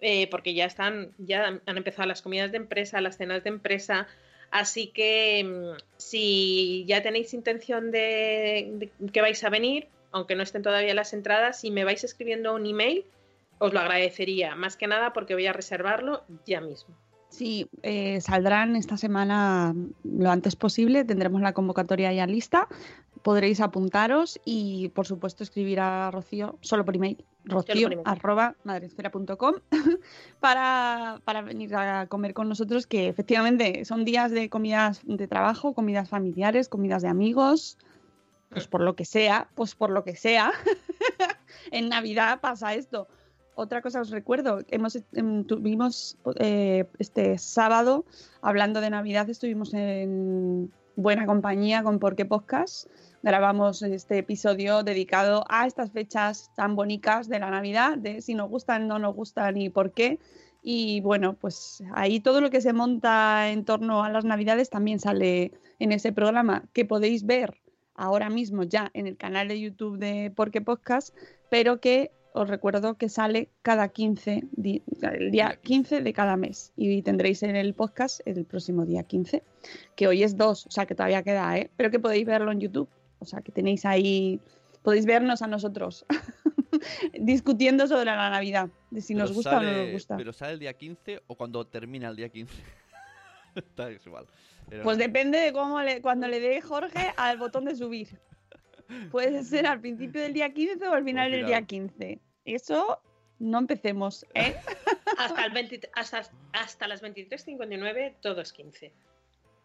[0.00, 4.06] eh, porque ya están, ya han empezado las comidas de empresa, las cenas de empresa.
[4.50, 10.42] Así que mm, si ya tenéis intención de, de que vais a venir, aunque no
[10.42, 13.04] estén todavía las entradas, si me vais escribiendo un email,
[13.58, 16.96] os lo agradecería, más que nada porque voy a reservarlo ya mismo.
[17.36, 19.74] Sí, eh, saldrán esta semana
[20.04, 22.66] lo antes posible, tendremos la convocatoria ya lista,
[23.20, 29.56] podréis apuntaros y por supuesto escribir a Rocío solo por email, rocío arroba madresfera.com
[30.40, 35.74] para, para venir a comer con nosotros, que efectivamente son días de comidas de trabajo,
[35.74, 37.76] comidas familiares, comidas de amigos,
[38.48, 40.52] pues por lo que sea, pues por lo que sea,
[41.70, 43.08] en Navidad pasa esto.
[43.58, 48.04] Otra cosa os recuerdo, hemos, em, tuvimos eh, este sábado,
[48.42, 52.86] hablando de Navidad, estuvimos en buena compañía con Porque Podcast.
[53.22, 58.50] Grabamos este episodio dedicado a estas fechas tan bonitas de la Navidad, de si nos
[58.50, 60.18] gustan, no nos gustan y por qué.
[60.62, 65.00] Y bueno, pues ahí todo lo que se monta en torno a las Navidades también
[65.00, 67.56] sale en ese programa que podéis ver
[67.94, 71.16] ahora mismo ya en el canal de YouTube de Porque Podcast,
[71.48, 74.44] pero que os recuerdo que sale cada 15,
[75.02, 79.42] el día 15 de cada mes y tendréis en el podcast el próximo día 15,
[79.96, 81.70] que hoy es 2, o sea que todavía queda, ¿eh?
[81.76, 84.38] pero que podéis verlo en YouTube, o sea que tenéis ahí,
[84.82, 86.04] podéis vernos a nosotros
[87.18, 90.16] discutiendo sobre la Navidad, de si nos gusta sale, o no nos gusta.
[90.18, 92.52] ¿Pero sale el día 15 o cuando termina el día 15?
[93.54, 94.26] Está igual.
[94.68, 98.20] Pero Pues depende de cómo le, cuando le dé Jorge al botón de subir.
[99.10, 102.20] Puede ser al principio del día 15 o al final del día 15.
[102.46, 103.00] Eso
[103.38, 104.56] no empecemos, ¿eh?
[105.18, 106.22] Hasta, el 20 hasta,
[106.52, 108.92] hasta las 23.59 todo es 15.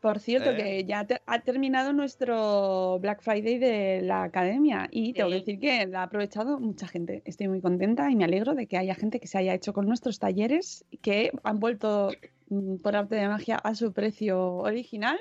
[0.01, 0.55] Por cierto, ¿Eh?
[0.55, 5.59] que ya te- ha terminado nuestro Black Friday de la academia y tengo que decir
[5.59, 7.21] que la ha aprovechado mucha gente.
[7.25, 9.85] Estoy muy contenta y me alegro de que haya gente que se haya hecho con
[9.85, 12.11] nuestros talleres, que han vuelto
[12.49, 15.19] mm, por arte de magia a su precio original,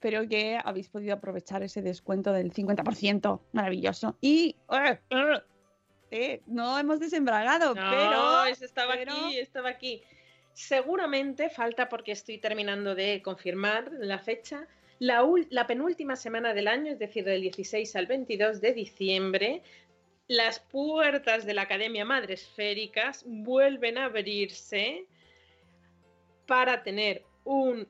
[0.00, 3.40] pero que habéis podido aprovechar ese descuento del 50%.
[3.52, 4.16] Maravilloso.
[4.22, 4.56] Y.
[4.70, 4.98] ¡eh!
[6.16, 8.44] Eh, no hemos desembragado, No, pero...
[8.44, 10.02] eso estaba pero- aquí, estaba aquí.
[10.52, 14.68] Seguramente falta porque estoy terminando de confirmar la fecha.
[15.00, 19.62] La, la penúltima semana del año, es decir, del 16 al 22 de diciembre,
[20.28, 25.06] las puertas de la Academia Madresféricas vuelven a abrirse
[26.46, 27.88] para tener un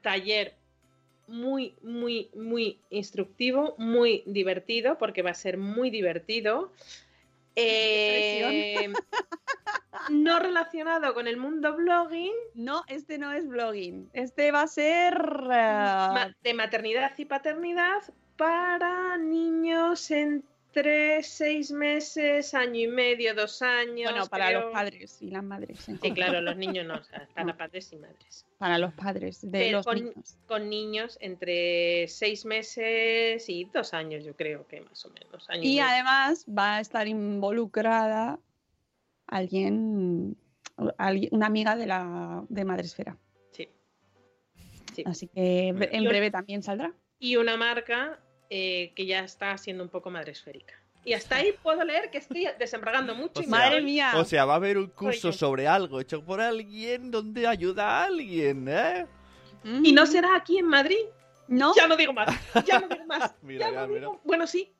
[0.00, 0.54] taller
[1.26, 6.70] muy, muy, muy instructivo, muy divertido, porque va a ser muy divertido.
[7.56, 8.92] Eh,
[10.10, 14.10] no relacionado con el mundo blogging, No, este no es blogging.
[14.12, 15.14] Este va a ser...
[15.52, 18.02] eh, de maternidad y paternidad
[18.36, 20.53] para niños entre
[21.22, 24.10] seis meses, año y medio, dos años.
[24.10, 24.60] Bueno, para creo.
[24.62, 25.78] los padres y las madres.
[26.02, 27.56] Sí, claro, los niños no, o sea, para No.
[27.56, 28.46] padres y madres.
[28.58, 30.36] Para los padres de Pero los con, niños.
[30.46, 35.48] con niños entre seis meses y dos años, yo creo que más o menos.
[35.50, 38.38] año Y además va a estar involucrada
[39.26, 40.36] alguien,
[40.98, 43.16] alguien- una amiga de la de Madresfera.
[43.52, 43.68] Sí.
[44.94, 45.02] Sí.
[45.06, 46.92] Así que en breve también saldrá.
[47.18, 48.18] y una marca
[48.56, 50.74] eh, que ya está siendo un poco madre esférica.
[51.04, 53.40] Y hasta ahí puedo leer que estoy desembragando mucho.
[53.40, 54.12] O y sea, Madre mía.
[54.16, 58.04] O sea, va a haber un curso sobre algo hecho por alguien donde ayuda a
[58.04, 59.06] alguien, ¿eh?
[59.82, 60.98] Y no será aquí en Madrid.
[61.48, 61.74] ¿No?
[61.74, 62.28] Ya no digo más.
[62.64, 63.34] Ya no digo más.
[63.42, 64.20] Mira, ya mira, no digo- mira.
[64.24, 64.72] Bueno, sí.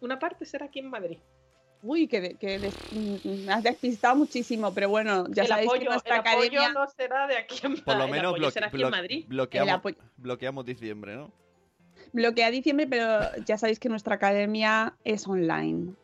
[0.00, 1.18] Una parte será aquí en Madrid.
[1.82, 5.88] Uy, que, que des- mm, has despistado muchísimo, pero bueno, ya el sabéis apoyo, que
[5.90, 6.72] nuestra el apoyo academia...
[6.72, 7.84] no será de aquí en Madrid.
[7.84, 9.18] Por lo menos apoyo blo- será aquí blo- en Madrid.
[9.22, 11.30] El bloqueamos, apoyo- bloqueamos diciembre, ¿no?
[12.12, 15.94] Bloquea diciembre, pero ya sabéis que nuestra academia es online.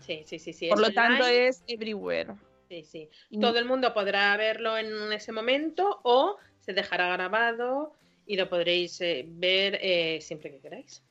[0.00, 0.52] Sí, sí, sí.
[0.52, 0.68] sí.
[0.68, 2.34] Por lo tanto es everywhere.
[2.68, 3.08] Sí, sí.
[3.40, 7.92] Todo el mundo podrá verlo en ese momento o se dejará grabado
[8.26, 11.02] y lo podréis eh, ver eh, siempre que queráis.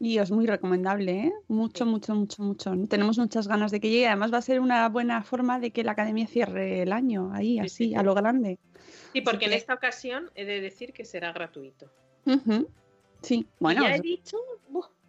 [0.00, 1.32] Y es muy recomendable, ¿eh?
[1.46, 2.72] Mucho, mucho, mucho, mucho.
[2.88, 4.08] Tenemos muchas ganas de que llegue.
[4.08, 7.52] Además va a ser una buena forma de que la academia cierre el año, ahí,
[7.54, 7.94] Sí, así, sí, sí.
[7.94, 8.58] a lo grande.
[9.12, 11.92] Sí, porque en que- esta ocasión he de decir que será gratuito.
[13.26, 14.36] Sí, bueno, ya he dicho,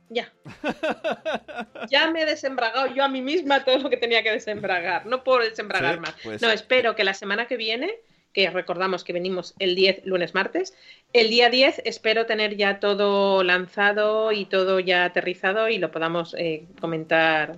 [0.10, 0.32] ya.
[1.90, 5.06] ya me he desembragado yo a mí misma todo lo que tenía que desembragar.
[5.06, 6.16] No puedo desembragar Sí, más.
[6.24, 7.92] pues- no, espero que la semana que viene,
[8.34, 10.74] que recordamos que venimos el 10, lunes, martes,
[11.14, 16.36] el día 10 espero tener ya todo lanzado y todo ya aterrizado y lo podamos
[16.38, 17.58] eh, comentar.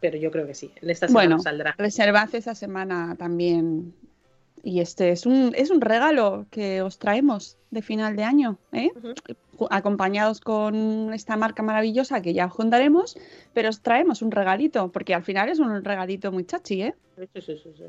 [0.00, 1.74] Pero yo creo que sí, en esta semana Bueno, saldrá.
[1.76, 3.94] reservad esa semana también.
[4.68, 8.90] Y este es un, es un regalo que os traemos de final de año, ¿eh?
[9.70, 13.16] Acompañados con esta marca maravillosa que ya os contaremos,
[13.54, 16.94] pero os traemos un regalito, porque al final es un regalito muy chachi, ¿eh?
[17.16, 17.84] Sí, sí, sí, sí.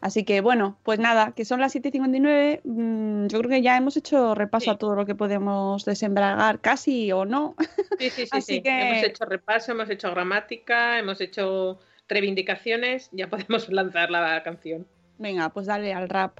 [0.00, 3.96] Así que bueno, pues nada, que son las 7.59, mm, yo creo que ya hemos
[3.96, 7.54] hecho repaso a todo lo que podemos desembragar, casi o no.
[8.00, 8.62] Sí, sí, sí, Así sí.
[8.62, 14.84] que- Hemos hecho repaso, hemos hecho gramática, hemos hecho reivindicaciones, ya podemos lanzar la canción.
[15.18, 16.38] Venga, pues dale al rap.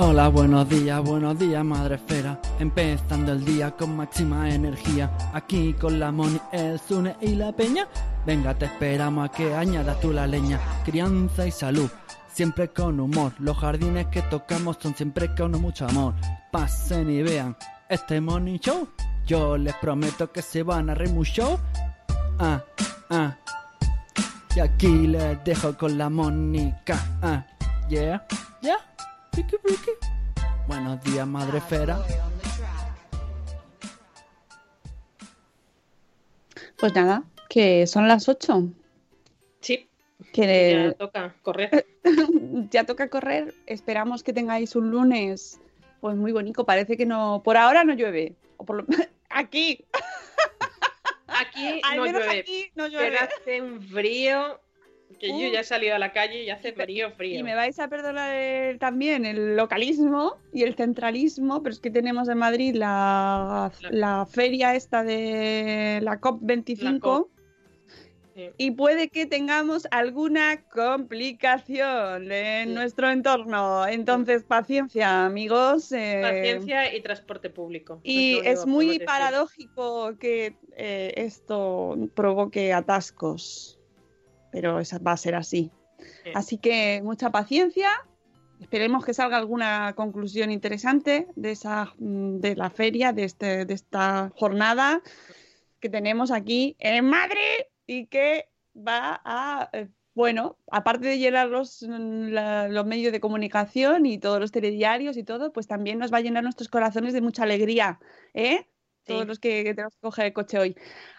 [0.00, 2.40] Hola, buenos días, buenos días, madre esfera.
[2.58, 5.10] Empezando el día con máxima energía.
[5.34, 7.86] Aquí con la Moni, el Zune y la Peña.
[8.24, 10.58] Venga, te esperamos a que añadas tú la leña.
[10.84, 11.90] Crianza y salud,
[12.38, 13.32] siempre con humor.
[13.40, 16.14] Los jardines que tocamos son siempre con mucho amor.
[16.52, 17.56] Pasen y vean
[17.88, 18.88] este Money Show.
[19.26, 21.12] Yo les prometo que se van a reír.
[22.38, 22.62] Ah,
[23.10, 23.36] ah.
[24.54, 27.18] Y aquí les dejo con la Mónica.
[27.22, 27.44] Ah,
[27.88, 28.24] yeah,
[28.62, 28.78] yeah.
[29.32, 29.90] Ricky, Ricky.
[30.68, 31.98] Buenos días, madre esfera.
[36.78, 38.77] Pues nada, que son las 8.
[40.46, 41.86] Que ya toca correr.
[42.70, 43.54] ya toca correr.
[43.66, 45.60] Esperamos que tengáis un lunes
[46.00, 46.64] pues muy bonito.
[46.64, 48.36] Parece que no, por ahora no llueve.
[48.56, 48.86] O por lo-
[49.30, 49.84] aquí,
[51.26, 54.60] Aquí no menos llueve, aquí no pero hace un frío
[55.18, 57.40] que yo ya he salido a la calle y hace frío, frío.
[57.40, 61.90] Y me vais a perdonar el- también el localismo y el centralismo, pero es que
[61.90, 67.30] tenemos en Madrid la, La- la feria esta de la COP25 La COP.
[68.38, 68.50] Sí.
[68.56, 72.74] y puede que tengamos alguna complicación en Sí.
[72.74, 73.84] nuestro entorno.
[73.84, 75.90] Entonces, paciencia, amigos.
[75.90, 77.98] eh, Paciencia y transporte público.
[78.04, 83.80] Y es muy paradójico que eh, esto provoque atascos,
[84.52, 85.72] pero esa va a ser así.
[85.98, 86.30] Sí.
[86.32, 87.90] Así que mucha paciencia.
[88.60, 93.74] Esperemos que salga alguna conclusión interesante de esa mm, de la feria, de, este, de
[93.74, 95.02] esta jornada
[95.80, 101.82] que tenemos aquí en Madrid y que va a, eh, bueno, aparte de llenar los,
[101.82, 106.12] mm, la- los medios de comunicación y todos los telediarios y todo, pues también nos
[106.12, 108.00] va a llenar nuestros corazones de mucha alegría,
[108.34, 108.68] ¿eh?
[109.06, 110.76] Todos los que, que tenemos que coger el coche hoy.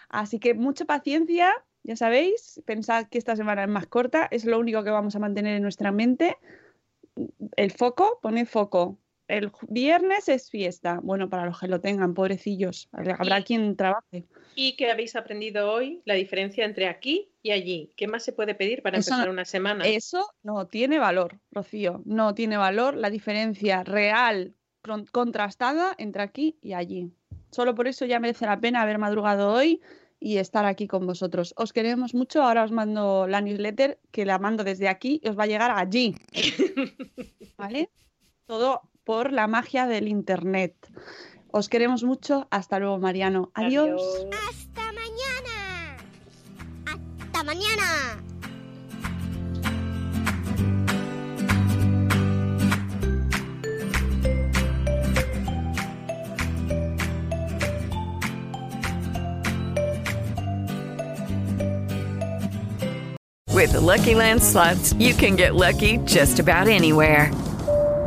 [0.08, 1.52] Así que mucha paciencia,
[1.82, 5.20] ya sabéis, pensad que esta semana es más corta, es lo único que vamos a
[5.20, 6.38] mantener en nuestra mente.
[7.56, 8.99] El foco, poned foco.
[9.30, 10.98] El viernes es fiesta.
[11.02, 12.88] Bueno, para los que lo tengan, pobrecillos.
[12.92, 14.24] Habrá Y- quien trabaje.
[14.56, 16.02] ¿Y qué habéis aprendido hoy?
[16.04, 17.92] La diferencia entre aquí y allí.
[17.96, 19.86] ¿Qué más se puede pedir para Eso empezar no- una semana?
[19.86, 22.02] Eso no tiene valor, Rocío.
[22.04, 27.12] No tiene valor la diferencia real, con- contrastada entre aquí y allí.
[27.52, 29.80] Solo por eso ya merece la pena haber madrugado hoy
[30.18, 31.54] y estar aquí con vosotros.
[31.56, 32.42] Os queremos mucho.
[32.42, 35.70] Ahora os mando la newsletter que la mando desde aquí y os va a llegar
[35.70, 36.14] allí.
[37.56, 37.90] ¿Vale?
[38.46, 40.72] Todo por la magia del internet.
[41.50, 42.46] Os queremos mucho.
[42.52, 43.50] Hasta luego, Mariano.
[43.54, 44.00] Adiós.
[44.48, 45.96] ¡Hasta mañana!
[46.86, 48.22] ¡Hasta mañana!
[63.52, 67.32] With the Lucky Land slots, you can get lucky just about anywhere.